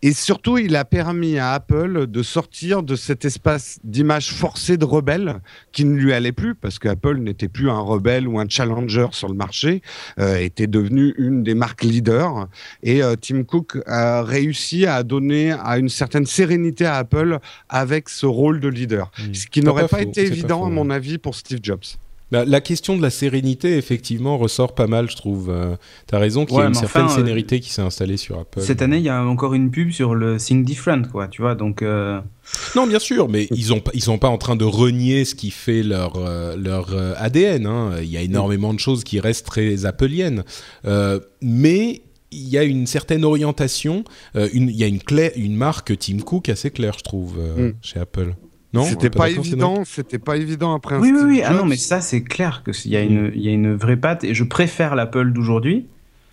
[0.00, 4.84] et surtout, il a permis à Apple de sortir de cet espace d'image forcée de
[4.84, 5.40] rebelle
[5.72, 9.28] qui ne lui allait plus parce qu'Apple n'était plus un rebelle ou un challenger sur
[9.28, 9.82] le marché,
[10.20, 12.46] euh, était devenu une des marques leaders.
[12.84, 17.38] Et euh, Tim Cook a réussi à donner à une certaine sérénité à Apple
[17.68, 19.10] avec ce rôle de leader.
[19.18, 19.34] Mm.
[19.34, 21.84] Ce qui n'aurait pas été pas évident, faux, à mon avis, pour Steve Jobs.
[22.30, 25.48] La, la question de la sérénité, effectivement, ressort pas mal, je trouve.
[25.48, 25.76] Euh,
[26.06, 28.60] T'as raison qu'il y a une certaine enfin, euh, sérénité qui s'est installée sur Apple.
[28.60, 31.54] Cette année, il y a encore une pub sur le Think Different, quoi, tu vois,
[31.54, 31.80] donc...
[31.80, 32.20] euh,
[32.76, 35.82] Non, bien sûr, mais ils ils sont pas en train de renier ce qui fait
[35.82, 37.66] leur euh, leur euh, ADN.
[37.66, 37.92] hein.
[38.02, 40.44] Il y a énormément de choses qui restent très appeliennes,
[40.84, 44.04] Euh, mais il y a une certaine orientation.
[44.36, 47.36] euh, une, il y a une clé, une marque Tim Cook assez claire, je trouve,
[47.38, 47.74] euh, Mm.
[47.80, 48.34] chez Apple.
[48.74, 51.76] Non, C'était Pas évident, c'était pas évident après un Oui, oui, oui, ah non, mais
[51.76, 54.44] ça, c'est clair qu'il y, a une- il y a une vraie patte, et je
[54.44, 55.86] préfère l'Apple d'aujourd'hui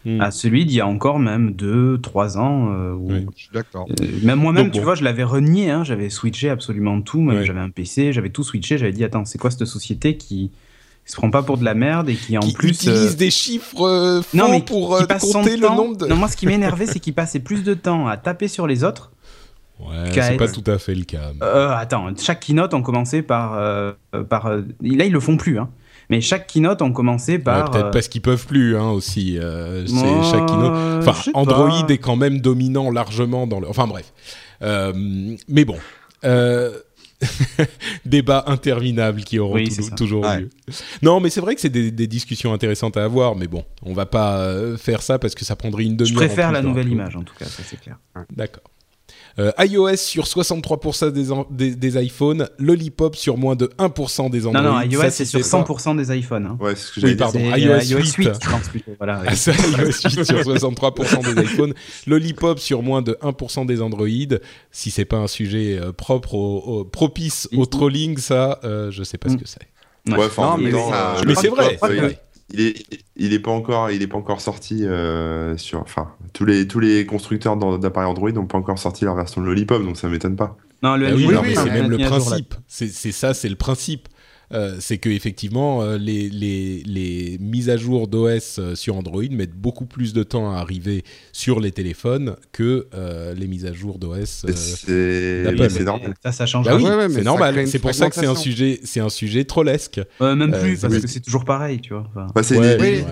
[0.03, 0.21] Mm.
[0.21, 2.71] à celui d'il y a encore même 2-3 ans.
[2.73, 3.25] euh, où- Oui.
[3.35, 3.87] Je suis d'accord.
[4.01, 4.83] Euh, même moi-même, tu bon.
[4.83, 8.77] vois, je l'avais renié, hein, j'avais switché absolument tout, j'avais un PC, j'avais tout switché,
[8.77, 10.51] j'avais dit, attends, c'est quoi cette société qui,
[11.05, 12.69] qui se prend pas pour de la merde et qui en qui plus...
[12.69, 15.97] utilise euh, des chiffres euh, faux non, mais pour qui euh, compter le temps- nombre
[15.97, 16.05] de.
[16.07, 18.83] Non, moi, ce qui m'énervait, c'est qu'il passait plus de temps à taper sur les
[18.83, 19.11] autres.
[19.79, 21.31] Ouais, c'est pas tout à fait le cas.
[21.43, 23.53] Euh, attends, chaque keynote, on commençait par...
[23.55, 23.91] euh,
[24.29, 25.69] par euh, là, ils le font plus, hein.
[26.09, 27.71] Mais chaque keynote, on commençait Ouais, par...
[27.71, 29.37] Peut-être euh, parce qu'ils peuvent plus hein, aussi.
[29.39, 30.73] euh, moi, chaque keynote.
[31.07, 31.93] Enfin, je Android pas.
[31.93, 33.67] est quand même dominant largement dans le.
[33.67, 34.13] Enfin bref.
[34.61, 34.93] Euh,
[35.47, 35.77] mais bon.
[36.23, 36.77] Euh,
[38.05, 40.41] Débat interminable qui auront Oui, toujours Ouais.
[40.41, 40.49] lieu.
[41.01, 43.93] Non, mais c'est vrai que c'est des, des discussions intéressantes à avoir, mais bon, on
[43.93, 46.17] va pas faire ça parce que ça prendrait une Je demi-heure.
[46.27, 47.97] préfère en plus la nouvelle image, en tout cas, ça c'est clair.
[48.35, 48.63] D'accord.
[49.37, 54.47] Euh, iOS sur 63% des, en- des, des iPhones, Lollipop sur moins de 1% des
[54.47, 54.61] Android.
[54.63, 56.45] Non, non, iOS, c'est sur pas- 100% des iPhones.
[56.45, 56.57] hein.
[56.61, 57.39] Ouais, c'est ce que Oui, pardon.
[57.39, 58.13] IOS euh, 8.
[58.15, 58.91] 8, je pense plutôt.
[58.97, 59.25] Voilà, ouais.
[59.27, 61.73] Ah, ça, iOS 8 sur 63% des iPhones,
[62.07, 64.07] Lollipop sur moins de 1% des Android.
[64.71, 67.67] Si c'est pas un sujet euh, propre, au, au- propice au Mm.
[67.67, 69.39] trolling, ça, euh, je sais pas ce Mm.
[69.41, 69.59] que c'est.
[70.07, 70.17] Ouais.
[70.19, 71.77] Ouais, enfin, Non, mais euh, Mais c'est vrai,
[72.51, 72.85] il est,
[73.15, 76.79] il est pas encore, il est pas encore sorti euh, sur, enfin, tous les tous
[76.79, 80.35] les constructeurs d'appareils Android n'ont pas encore sorti leur version de Lollipop, donc ça m'étonne
[80.35, 80.57] pas.
[80.83, 82.53] Non, le oui, oui, oui, c'est même le principe.
[82.67, 84.07] C'est c'est ça, c'est le principe.
[84.53, 89.23] Euh, c'est que effectivement, euh, les, les, les mises à jour d'OS euh, sur Android
[89.31, 93.73] mettent beaucoup plus de temps à arriver sur les téléphones que euh, les mises à
[93.73, 94.45] jour d'OS.
[94.47, 95.69] euh, c'est d'Apple.
[95.69, 96.13] c'est normal.
[96.23, 96.65] Ça, ça change.
[96.65, 97.67] Bah oui, ouais, ouais, mais c'est normal.
[97.67, 99.99] C'est pour ça que c'est un sujet, c'est un sujet trollesque.
[100.21, 101.01] Euh, même Euh, plus, parce oui.
[101.01, 102.05] que c'est toujours pareil, tu vois.
[102.09, 103.03] Enfin, Bah, c'est Ouais,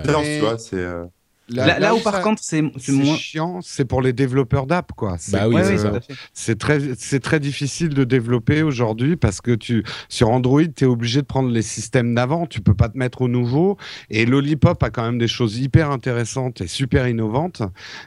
[1.48, 3.16] Là, là où par ça- contre, c'est moins.
[3.16, 5.16] chiant, c'est pour les développeurs d'app, quoi.
[5.18, 10.30] C'est Bah oui, oui, très, c'est très difficile de développer aujourd'hui parce que tu, sur
[10.30, 13.28] Android, tu es obligé de prendre les systèmes d'avant, tu peux pas te mettre au
[13.28, 13.76] nouveau.
[14.08, 17.62] Et Lollipop a quand même des choses hyper intéressantes et super innovantes.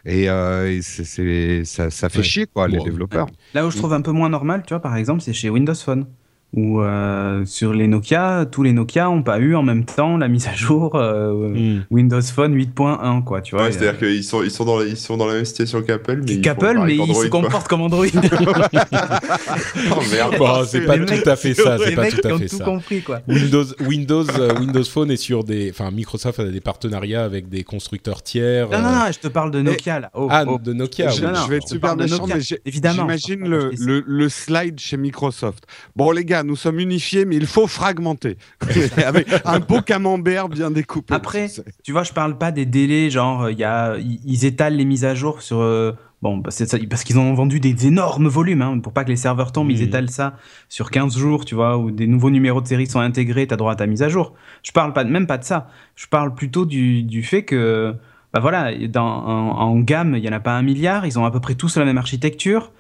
[0.06, 0.82] Et, euh, et
[1.66, 2.24] ça, ça fait Ouais.
[2.24, 3.28] chier, quoi, les développeurs.
[3.54, 5.76] Là où je trouve un peu moins normal, tu vois, par exemple, c'est chez Windows
[5.76, 6.08] Phone.
[6.54, 10.30] Où euh, sur les Nokia, tous les Nokia n'ont pas eu en même temps la
[10.30, 11.82] mise à jour euh, Hmm.
[11.92, 13.66] Windows Phone 8.1, quoi, tu vois.
[13.66, 16.22] ouais, c'est-à-dire qu'ils sont ils sont dans la, ils sont dans la même situation qu'Apple,
[16.26, 18.06] mais Qu'Apple, mais ils se comportent comme Android.
[19.92, 20.36] Oh merde.
[20.38, 21.78] Bon, c'est pas Les tout mecs- à fait ça.
[21.78, 22.64] C'est les pas mecs tout à ont fait tout ça.
[22.66, 23.22] compris, quoi.
[23.28, 27.64] Windows, Windows, euh, Windows Phone est sur des, enfin Microsoft a des partenariats avec des
[27.64, 28.70] constructeurs tiers.
[28.70, 30.12] Non, non, euh, non, je te parle de Nokia, là.
[30.14, 30.60] Oh, ah, oh.
[30.64, 31.10] de Nokia.
[31.10, 31.28] je, oui.
[31.28, 33.02] non, non, je vais être super méchant, Nokia, mais évidemment.
[33.04, 33.72] j'imagine le,
[34.06, 35.66] le slide chez Microsoft.
[35.96, 38.38] Bon, les gars, nous sommes unifiés, mais il faut fragmenter.
[39.06, 41.14] Avec un beau camembert bien découpé.
[41.14, 41.48] Après,
[41.84, 44.76] Tu vois, je parle pas des délais, genre, euh, il y a, ils ils étalent
[44.76, 45.60] les mises à jour sur.
[45.60, 49.10] euh, bon, bah, ça, parce qu'ils ont vendu des énormes volumes, hein, pour pas que
[49.10, 49.88] les serveurs tombent, ils Mhm.
[49.88, 50.34] étalent ça
[50.70, 53.58] sur 15 jours, tu vois, où des nouveaux numéros de série sont intégrés, tu as
[53.58, 54.34] droit à ta mise à jour.
[54.64, 55.68] Je parle pas, même pas de ça.
[55.96, 57.94] Je parle plutôt du, du fait que,
[58.34, 61.26] bah voilà, dans, en, en gamme, il y en a pas un milliard, ils ont
[61.26, 62.72] à peu près tous la même architecture.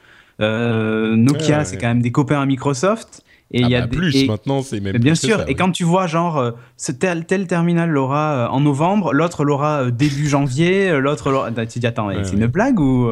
[0.42, 1.66] Euh, Nokia, Ouais, ouais.
[1.66, 3.24] c'est quand même des copains à Microsoft.
[3.52, 5.28] Et Ah il y a bah, des- plus et- maintenant, c'est même bien plus que
[5.28, 6.52] sûr, ça, et quand tu vois genre euh,
[7.00, 11.50] tel, tel terminal l'aura euh, en novembre, l'autre l'aura euh, début janvier, l'autre l'aura.
[11.52, 12.38] Tu te dis attends, Ouais, c'est ouais.
[12.42, 13.10] une blague ou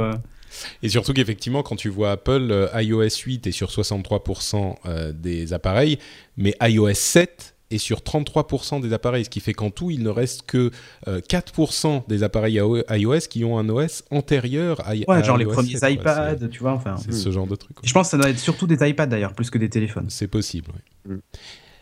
[0.84, 6.00] Et surtout qu'effectivement, quand tu vois Apple, iOS 8 est sur 63% euh, des appareils,
[6.38, 10.10] mais iOS 7 est sur 33% des appareils, ce qui fait qu'en tout, il ne
[10.10, 10.72] reste que
[11.08, 15.38] euh, 4% des appareils AO- iOS qui ont un OS antérieur à, ouais, à genre
[15.38, 15.90] les premiers 7, quoi.
[16.14, 16.96] iPads, tu vois, enfin.
[16.98, 17.78] C'est c'est ce genre de truc.
[17.84, 20.06] Je pense que ça doit être surtout des iPads d'ailleurs, plus que des téléphones.
[20.10, 20.72] C'est possible.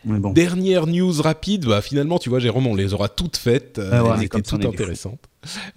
[0.06, 0.32] Mais bon.
[0.32, 4.04] Dernière news rapide, bah finalement tu vois Jérôme on les aura toutes faites, euh, Ah
[4.04, 5.18] ouais, elles étaient toutes intéressantes.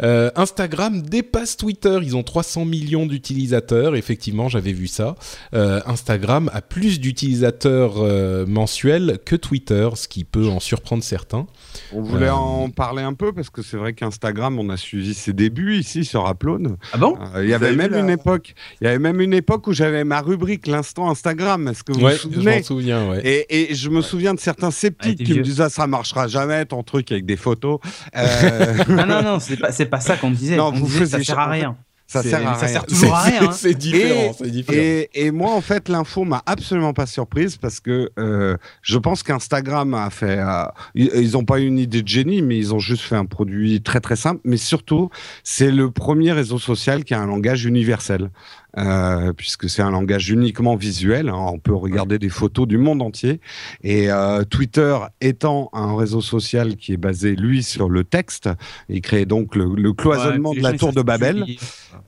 [0.04, 5.16] Euh, Instagram dépasse Twitter, ils ont 300 millions d'utilisateurs, effectivement j'avais vu ça.
[5.54, 11.46] Euh, Instagram a plus d'utilisateurs euh, mensuels que Twitter, ce qui peut en surprendre certains.
[11.94, 15.14] On voulait Euh, en parler un peu parce que c'est vrai qu'Instagram, on a suivi
[15.14, 16.76] ses débuts ici sur Upload.
[16.94, 17.18] Ah bon?
[17.36, 19.74] Euh, Il y avait même la- une époque, il y avait même une époque où
[19.74, 21.68] j'avais ma rubrique l'instant Instagram.
[21.68, 22.64] Est-ce que vous ouais, vous je m'en souvenez?
[22.64, 23.22] souviens, ouais.
[23.26, 26.66] et, et je me souviens de certains sceptiques qui me disaient ah, ça marchera jamais
[26.66, 27.80] ton truc avec des photos.
[28.16, 30.56] Euh, Ah non, non, c'est pas, c'est pas ça qu'on disait.
[30.58, 31.76] Non, on vous disait que ça sert à rien.
[32.08, 32.74] ça sert à ça rien.
[32.74, 33.44] sert toujours à rien.
[33.44, 33.52] hein.
[33.54, 34.78] C'est différent, Et- c'est différent.
[34.80, 39.24] Et, et moi, en fait, l'info m'a absolument pas surprise parce que euh, je pense
[39.24, 40.38] qu'Instagram a fait.
[40.40, 40.64] euh,
[40.96, 43.82] ils n'ont pas eu une idée de génie, mais ils ont juste fait un produit
[43.82, 44.40] très très simple.
[44.46, 45.10] Mais surtout,
[45.44, 48.30] c'est le premier réseau social qui a un langage universel.
[48.78, 53.02] Euh, puisque c'est un langage uniquement visuel, hein, on peut regarder des photos du monde
[53.02, 53.42] entier.
[53.84, 58.50] Et euh, Twitter étant un réseau social qui est basé, lui, sur le texte,
[58.88, 61.44] il crée donc le, le cloisonnement Ouais, de la tour de Babel.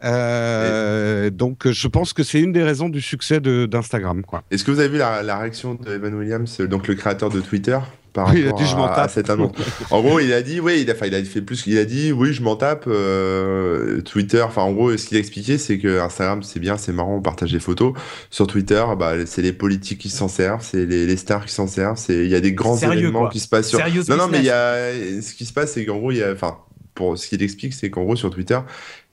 [0.04, 4.22] Euh, donc, je pense que c'est une des raisons du succès de- d'Instagram.
[4.52, 7.42] Est-ce que vous avez vu la, la réaction de Evan Williams, donc le créateur de
[7.42, 7.80] Twitter?
[8.14, 9.12] Par Oui, il a dit, je m'en tape.
[9.12, 9.52] cette annonce
[9.92, 11.86] En gros, il a dit, oui, il a, enfin, il a fait plus qu'il a
[11.86, 12.86] dit, oui, je m'en tape.
[12.88, 16.92] euh, Twitter, enfin, en gros, ce qu'il a expliqué, c'est que Instagram, c'est bien, c'est
[16.92, 17.94] marrant, on partage des photos.
[18.30, 21.68] Sur Twitter, bah, c'est les politiques qui s'en servent, c'est les, les stars qui s'en
[21.68, 23.30] servent, c'est il y a des grands Sérieux, événements quoi.
[23.30, 23.80] qui se passent sur.
[23.80, 24.92] Sérieux Non, non, mais il y a,
[25.22, 26.58] ce qui se passe, c'est qu'en gros, il y a, enfin,
[27.00, 28.60] pour ce qu'il explique, c'est qu'en gros, sur Twitter,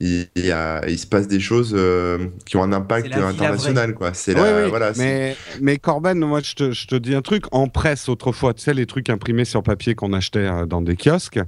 [0.01, 3.93] il, il y a, il se passe des choses euh, qui ont un impact international,
[3.95, 4.13] quoi.
[4.13, 4.93] C'est Oui, la, oui, voilà.
[4.93, 7.45] c'est- mais, mais Corben, moi, je te, je te dis un truc.
[7.53, 10.97] En presse, autrefois, tu sais, les trucs imprimés sur papier qu'on achetait euh, dans des
[10.97, 11.39] kiosques,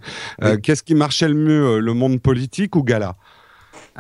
[0.42, 3.18] euh, qu'est-ce qui marchait le mieux, le monde politique ou Gala?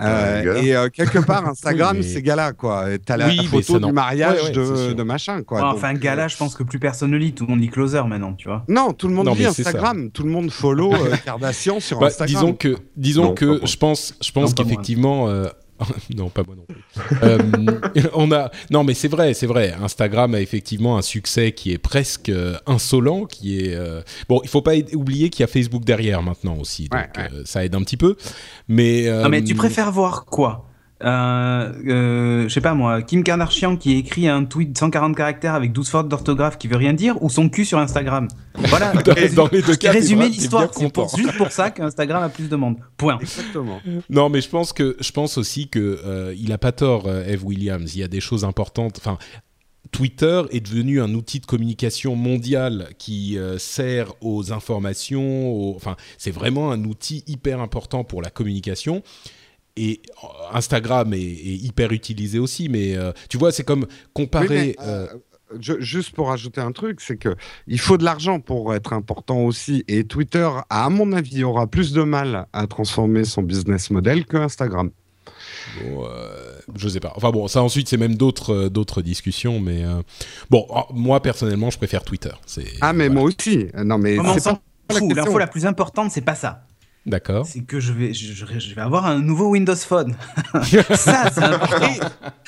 [0.01, 2.85] Et euh, quelque part, Instagram, Oui, mais- c'est gala, quoi.
[3.05, 5.57] T'as la, Oui, photo du mariage Ouais, ouais, c'est de, de machin, quoi.
[5.57, 7.33] Ouais, Donc, enfin, euh, gala, je pense que plus personne ne lit.
[7.33, 8.63] Tout le monde lit Closer maintenant, tu vois.
[8.67, 9.45] Non, tout le monde Non, lit.
[9.45, 10.11] Instagram.
[10.11, 12.27] Tout le monde follow euh, Kardashian sur Bah, Instagram.
[12.41, 15.47] disons que, disons Non, que je pense, je pense qu'effectivement, euh,
[16.15, 16.83] non, pas moi non plus.
[17.23, 17.37] Euh,
[18.13, 19.73] on a, non, mais c'est vrai, c'est vrai.
[19.81, 24.41] Instagram a effectivement un succès qui est presque euh, insolent, qui est euh, bon.
[24.43, 27.41] Il faut pas oublier qu'il y a Facebook derrière maintenant aussi, donc Ouais, ouais.
[27.45, 28.15] ça aide un petit peu.
[28.67, 30.68] Mais, Non, mais tu préfères voir quoi?
[31.03, 35.53] Euh, euh, je sais pas moi, Kim Kardashian qui écrit un tweet de 140 caractères
[35.53, 38.27] avec 12 fautes d'orthographe qui veut rien dire, ou son cul sur Instagram.
[38.55, 38.91] Voilà.
[39.03, 39.13] Dans,
[39.45, 42.77] dans les deux cas, t'es l'histoire, c'est juste pour ça qu'Instagram a plus de monde.
[42.97, 43.17] Point.
[43.19, 43.79] Exactement.
[44.09, 47.25] Non, mais je pense que je pense aussi que euh, il a pas tort, euh,
[47.25, 47.95] Eve Williams.
[47.95, 48.97] Il y a des choses importantes.
[48.99, 49.17] Enfin,
[49.91, 55.49] Twitter est devenu un outil de communication mondial qui euh, sert aux informations.
[55.51, 59.01] aux- Enfin, c'est vraiment un outil hyper important pour la communication.
[59.81, 60.01] Et
[60.53, 64.47] Instagram est, est hyper utilisé aussi, mais euh, tu vois, c'est comme Oui, comparer.
[64.49, 65.17] mais, euh, euh,
[65.59, 67.35] je- juste pour ajouter un truc, c'est que
[67.67, 69.83] il faut de l'argent pour être important aussi.
[69.87, 74.37] Et Twitter, à mon avis, aura plus de mal à transformer son business model que
[74.37, 74.89] Instagram.
[75.81, 77.13] Bon, euh, je sais pas.
[77.15, 80.01] Enfin bon, ça ensuite c'est même d'autres euh, d'autres discussions, mais euh,
[80.49, 82.31] bon, oh, moi personnellement, je préfère Twitter.
[82.45, 83.21] C'est Ah, mais voilà.
[83.21, 83.67] moi aussi.
[83.85, 84.59] Non, mais c'est pas.
[85.15, 86.63] L'info la plus importante, c'est pas ça.
[87.09, 87.45] D'accord.
[87.45, 90.15] C'est que je vais, je, je- je vais avoir un nouveau Windows Phone.
[90.95, 91.93] ça, c'est important.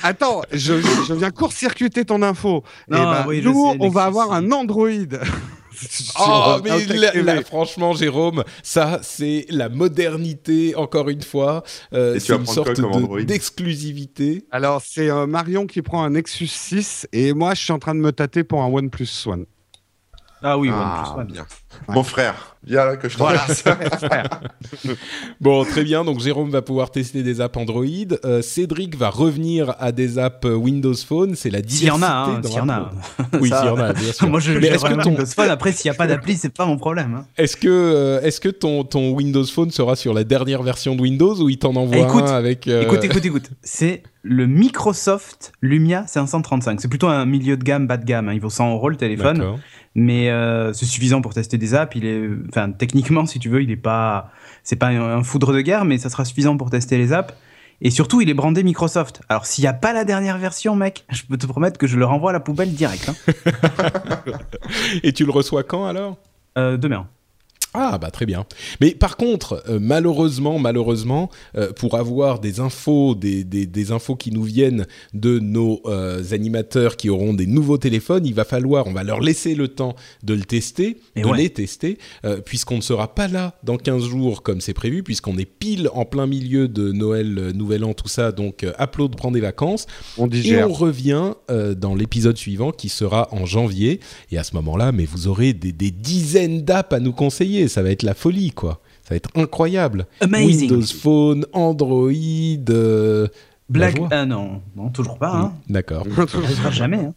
[0.02, 2.62] Attends, je, je viens court-circuiter ton info.
[2.88, 4.50] Non, Eh ben, oui, je nous, sais, on va avoir un.
[4.52, 4.88] Android.
[6.20, 11.64] Oh, mais là, là, franchement, Jérôme, ça, c'est la modernité, encore une fois.
[11.92, 13.22] Euh, c'est une sorte comme de- Android?
[13.22, 14.44] d'exclusivité.
[14.52, 17.94] Alors, c'est euh, Marion qui prend un Nexus 6 et moi, je suis en train
[17.94, 19.46] de me tâter pour un OnePlus One.
[20.42, 21.32] Ah oui, Ah, OnePlus One.
[21.32, 21.46] bien.
[21.88, 23.44] Mon frère, viens là que je Voilà.
[25.40, 26.04] Bon, très bien.
[26.04, 27.84] Donc, Jérôme va pouvoir tester des apps Android.
[28.24, 31.34] Euh, Cédric va revenir à des apps Windows Phone.
[31.34, 31.90] C'est la S'il y diversité.
[31.90, 32.90] en a, hein, s'il y en a.
[33.40, 34.28] Oui, s'il y en a, bien sûr.
[34.30, 35.50] Moi, je Mais j'ai est-ce que un ton- Windows Phone.
[35.50, 37.14] Après, s'il n'y a pas d'appli, c'est pas mon problème.
[37.14, 37.26] hein.
[37.36, 41.00] Est-ce que, euh, est-ce que ton, ton Windows Phone sera sur la dernière version de
[41.02, 42.68] Windows ou il t'en envoie Écoute, un avec.
[42.68, 43.50] euh, Écoute, écoute, écoute.
[43.62, 46.80] C'est le Microsoft Lumia 535.
[46.80, 48.28] C'est plutôt un milieu de gamme, bas de gamme.
[48.28, 48.34] hein.
[48.34, 49.56] Il vaut 100 euros le téléphone.
[49.94, 51.94] Mais euh, c'est suffisant pour tester des apps.
[51.96, 54.30] Il est, enfin, techniquement, si tu veux, il est pas,
[54.62, 57.34] c'est pas un, un foudre de guerre, mais ça sera suffisant pour tester les apps.
[57.84, 59.22] Et surtout, il est brandé Microsoft.
[59.28, 61.98] Alors, s'il n'y a pas la dernière version, mec, je peux te promettre que je
[61.98, 63.08] le renvoie à la poubelle direct.
[63.10, 63.14] hein.
[65.02, 66.16] Et tu le reçois quand alors?
[66.56, 67.06] Euh, demain.
[67.74, 68.44] Ah bah très bien.
[68.80, 74.16] Mais par contre, euh, malheureusement, malheureusement, euh, pour avoir des infos, des, des, des infos
[74.16, 78.86] qui nous viennent de nos euh, animateurs qui auront des nouveaux téléphones, il va falloir,
[78.86, 81.38] on va leur laisser le temps de le tester, Et de ouais.
[81.38, 85.38] les tester, euh, puisqu'on ne sera pas là dans 15 jours comme c'est prévu, puisqu'on
[85.38, 89.16] est pile en plein milieu de Noël, euh, Nouvel An, tout ça, donc euh, Upload
[89.16, 89.86] prend des vacances.
[90.18, 94.00] On Et on revient euh, dans l'épisode suivant qui sera en janvier.
[94.30, 97.61] Et à ce moment-là, mais vous aurez des, des dizaines d'apps à nous conseiller.
[97.68, 98.80] Ça va être la folie, quoi.
[99.02, 100.06] Ça va être incroyable.
[100.20, 100.70] Amazing.
[100.70, 102.10] Windows Phone, Android.
[102.70, 103.26] euh,
[103.68, 103.96] Black.
[104.10, 105.34] Ah non, non, toujours pas.
[105.34, 105.52] Hein.
[105.68, 106.06] D'accord.
[106.28, 106.98] Ça arrivera jamais.
[106.98, 107.14] Hein.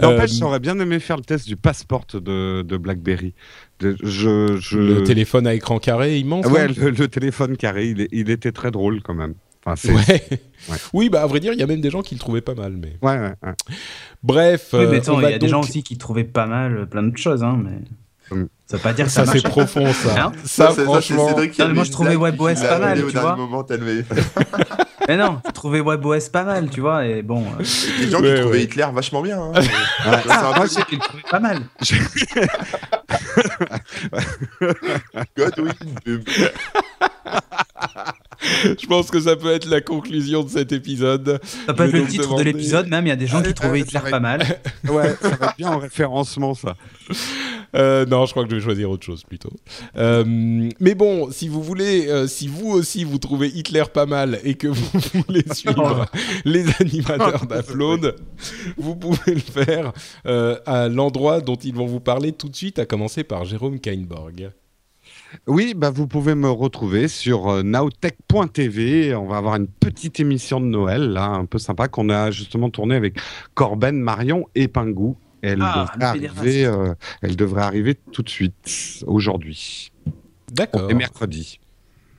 [0.00, 3.34] N'empêche, Euh, j'aurais bien aimé faire le test du passeport de, de BlackBerry.
[3.80, 4.78] De- je, je...
[4.78, 6.44] Le téléphone à écran carré immense.
[6.48, 9.34] Ah Ouais, hein le, le téléphone carré, il, était très drôle quand même.
[9.64, 10.22] Enfin, c'est- Ouais.
[10.70, 10.76] Ouais.
[10.92, 12.54] Oui, bah à vrai dire, il y a même des gens qui le trouvaient pas
[12.54, 12.72] mal.
[12.76, 13.52] Mais ouais, ouais, ouais.
[14.22, 16.88] bref, Oui, mais euh, il y va a des gens aussi qui trouvaient pas mal
[16.88, 17.42] plein de choses.
[17.42, 17.78] Hein, mais.
[18.66, 20.24] Ça veut pas dire que ça, Ça c'est profond, ça.
[20.26, 21.28] Hein ça, c'est- c'est franchement.
[21.28, 23.36] Cédric qui Non, mais moi, je trouvais WebOS pas mal, tu vois.
[23.36, 23.62] moment,
[25.08, 27.06] Mais non, je trouvais WebOS pas mal, tu vois.
[27.06, 27.64] Et bon, euh,
[28.00, 28.62] Les gens Ouais, qui trouvaient.
[28.64, 29.40] Hitler vachement bien.
[29.40, 29.52] hein.
[29.54, 29.62] Ouais.
[29.62, 29.70] C'est
[30.06, 31.60] un ah, peu moi, j'ai le trouvais pas mal.
[35.36, 35.72] Godwin
[38.78, 41.40] Je pense que ça peut être la conclusion de cet épisode.
[41.66, 43.06] Ça peut Je être le titre demander- de l'épisode, même.
[43.06, 44.40] Il y a des gens Ah, qui trouvaient ça Hitler pas mal.
[44.88, 46.74] Ouais, ça va être bien en référencement, ça.
[47.74, 49.52] Euh, non, je crois que je vais choisir autre chose plutôt.
[49.96, 50.24] Euh,
[50.80, 54.54] mais bon, si vous voulez, euh, si vous aussi vous trouvez Hitler pas mal et
[54.54, 56.06] que vous voulez suivre
[56.44, 58.16] les animateurs d'Upload,
[58.76, 59.92] vous pouvez le faire
[60.26, 63.80] euh, à l'endroit dont ils vont vous parler tout de suite, à commencer par Jérôme
[63.80, 64.50] Kainborg.
[65.46, 69.14] Oui, bah, vous pouvez me retrouver sur nowtech.tv.
[69.14, 72.70] On va avoir une petite émission de Noël, là, un peu sympa, qu'on a justement
[72.70, 73.18] tournée avec
[73.54, 75.18] Corben, Marion et Pingou.
[75.42, 79.92] Elle, Ah, devrait arriver, euh, elle devrait arriver tout de suite, aujourd'hui.
[80.52, 81.60] D'accord, Et mercredi.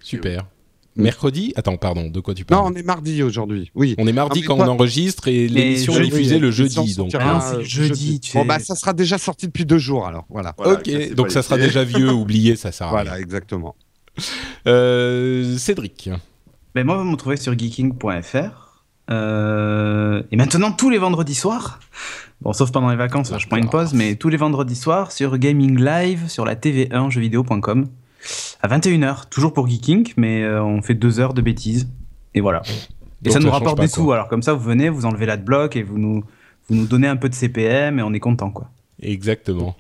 [0.02, 0.46] super.
[0.96, 3.72] Mercredi Attends, pardon, de quoi tu Non, parles on est mardi aujourd'hui.
[3.74, 3.96] Oui.
[3.98, 4.06] on...
[4.08, 6.76] est mardi Ah, quand quoi on enregistre et l'émission est jeudi, diffusée le jeudi.
[6.96, 7.12] Donc...
[7.12, 9.78] sortira, Ah non, c'est euh, jeudi, tu Bon, bah, ça sera déjà sorti depuis deux
[9.78, 10.26] jours, alors.
[10.30, 10.54] Voilà.
[10.58, 13.04] Voilà, ok, donc ça sera déjà vieux, oublié, ça sert à rien.
[13.04, 13.76] Voilà, exactement.
[14.68, 16.10] Euh, Cédric.
[16.76, 18.69] Ben, moi, vous me trouvez sur geeking.fr.
[19.10, 21.80] Euh, et maintenant, tous les vendredis soirs,
[22.42, 25.38] bon, sauf pendant les vacances, je prends une pause, mais tous les vendredis soirs sur
[25.38, 27.88] Gaming Live sur la TV1 jeuxvideo.com
[28.62, 31.88] à 21h, toujours pour Geeking, mais euh, on fait deux heures de bêtises.
[32.34, 32.62] Et voilà.
[32.68, 33.96] Et Donc ça nous rapporte des quoi.
[33.96, 34.12] sous.
[34.12, 36.24] Alors, comme ça, vous venez, vous enlevez l'adblock et vous nous,
[36.68, 38.70] vous nous donnez un peu de CPM et on est content, quoi.
[39.02, 39.76] Exactement.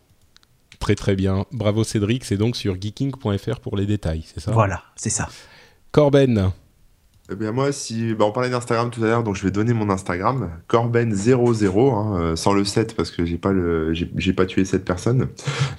[0.80, 1.46] Très très bien.
[1.52, 4.52] Bravo Cédric, c'est donc sur geeking.fr pour les détails, c'est ça?
[4.52, 5.28] Voilà, c'est ça.
[5.92, 6.52] Corben.
[7.32, 9.74] Eh bien moi, si bah, on parlait d'Instagram tout à l'heure, donc je vais donner
[9.74, 14.34] mon Instagram, Corben00, hein, euh, sans le 7 parce que j'ai pas le, j'ai j'ai
[14.34, 15.28] pas tué cette personne.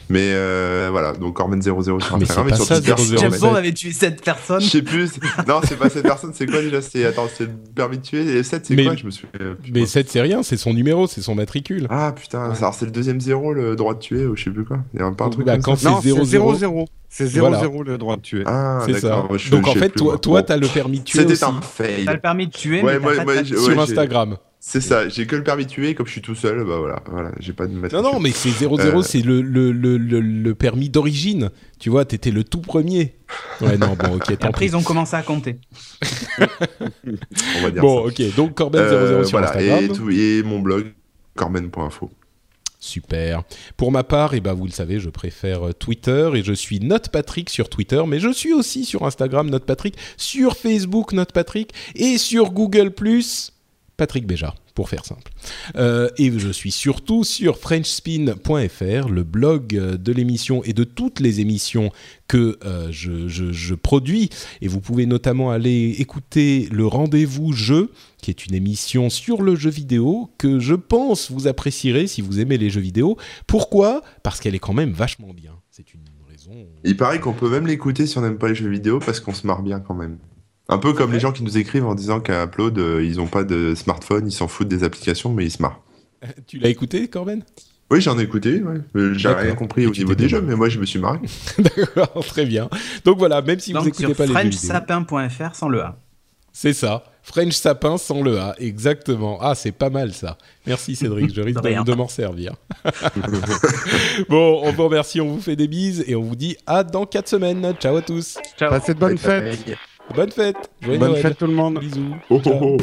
[0.09, 2.95] Mais euh, voilà, donc Corben00 sur Ah, mais Instagram c'est et sur ça, Twitter.
[3.03, 4.61] 00, je James Bond avait tué cette personne.
[4.61, 5.11] Je sais plus.
[5.49, 6.31] Non, c'est pas cette personne.
[6.35, 8.21] C'est quoi déjà C'est attends, c'est le permis de tuer.
[8.21, 9.27] Et le 7, c'est Mais- quoi Je me suis.
[9.41, 9.87] euh, Mais putain.
[9.87, 11.87] 7, c'est rien, c'est son numéro, c'est son matricule.
[11.91, 14.65] Ah putain, alors c'est le deuxième zéro, le droit de tuer ou je sais plus
[14.65, 14.79] quoi.
[14.95, 16.87] Il y a pas un truc Bah, comme quand c'est 0-0.
[17.11, 17.13] 0-0.
[17.13, 17.91] C'est 0-0 Voilà.
[17.93, 18.43] le droit de tuer.
[18.47, 19.27] Ah, C'est ça.
[19.37, 20.47] je- Donc en fait, toi, toi Bon.
[20.47, 22.05] t'as le permis de tuer C'était aussi un fail.
[22.05, 24.37] T'as le permis de tuer, Ouais, mais moi- moi, de sur Instagram.
[24.63, 27.03] C'est ça, j'ai que le permis de tuer, comme je suis tout seul, bah voilà,
[27.11, 29.03] voilà j'ai pas de Non, non, mais c'est 0-0, Euh.
[29.03, 31.49] c'est le, le, le, le, le permis d'origine.
[31.79, 33.15] Tu vois, t'étais le tout premier.
[33.63, 34.71] Ouais, non, bon, ok, après, pis.
[34.73, 35.59] ils ont commencé à compter.
[36.81, 38.09] on va dire Bon, ça.
[38.09, 39.85] ok, donc Corben00 Euh, sur voilà, Instagram.
[39.85, 40.93] et, tout- et mon blog,
[41.37, 42.11] corben.info.
[42.81, 43.43] Super.
[43.77, 46.81] Pour ma part, eh ben, vous le savez, je préfère euh, Twitter et je suis
[46.81, 52.53] NotePatrick sur Twitter, mais je suis aussi sur Instagram NotePatrick, sur Facebook NotePatrick et sur
[52.53, 52.91] Google
[54.01, 55.31] Patrick Béja, pour faire simple.
[55.77, 61.41] Euh, et je suis surtout sur FrenchSpin.fr, le blog de l'émission et de toutes les
[61.41, 61.93] émissions
[62.27, 64.31] que euh, je, je- je produis.
[64.63, 67.91] Et vous pouvez notamment aller écouter le Rendez-vous Jeu,
[68.23, 72.41] qui est une émission sur le jeu vidéo que je pense vous apprécierez si vous
[72.41, 73.19] aimez les jeux vidéo.
[73.47, 74.03] Pourquoi?
[74.23, 75.53] Parce qu'elle est quand même vachement bien.
[75.71, 76.53] C'est une raison.
[76.85, 79.35] Il paraît qu'on peut même l'écouter si on n'aime pas les jeux vidéo parce qu'on
[79.35, 80.17] se marre bien quand même.
[80.71, 83.27] Un peu comme les gens qui nous écrivent en disant qu'à Upload, euh, ils ont
[83.27, 85.83] pas de smartphone, ils s'en foutent des applications, mais ils se marrent.
[86.47, 87.43] Tu l'as écouté, Corben?
[87.91, 88.77] Oui, j'en ai écouté, ouais.
[88.95, 91.19] Euh, j'ai rien compris au niveau des jeux, mais moi je me suis marré.
[91.59, 92.71] D'accord, très bien.
[93.05, 95.99] Donc voilà, même si vous n'écoutez pas les jeux frenchsapin.fr sans le A.
[96.53, 97.05] C'est ça.
[97.23, 99.39] French sapin sans le A, exactement.
[99.41, 100.39] Ah, c'est pas mal ça.
[100.67, 102.55] Merci Cédric, je risque de, de m'en servir.
[104.29, 107.07] bon, on vous remercie, on vous fait des bises et on vous dit à dans
[107.07, 107.75] 4 semaines.
[107.81, 108.39] Ciao à tous.
[108.59, 108.71] Ciao.
[108.71, 109.77] Passez de bonnes fêtes.
[110.15, 110.71] Bonne fête.
[110.83, 111.79] Bonne fête tout le monde.
[111.79, 112.15] Bisous.
[112.29, 112.77] Oh, oh, oh.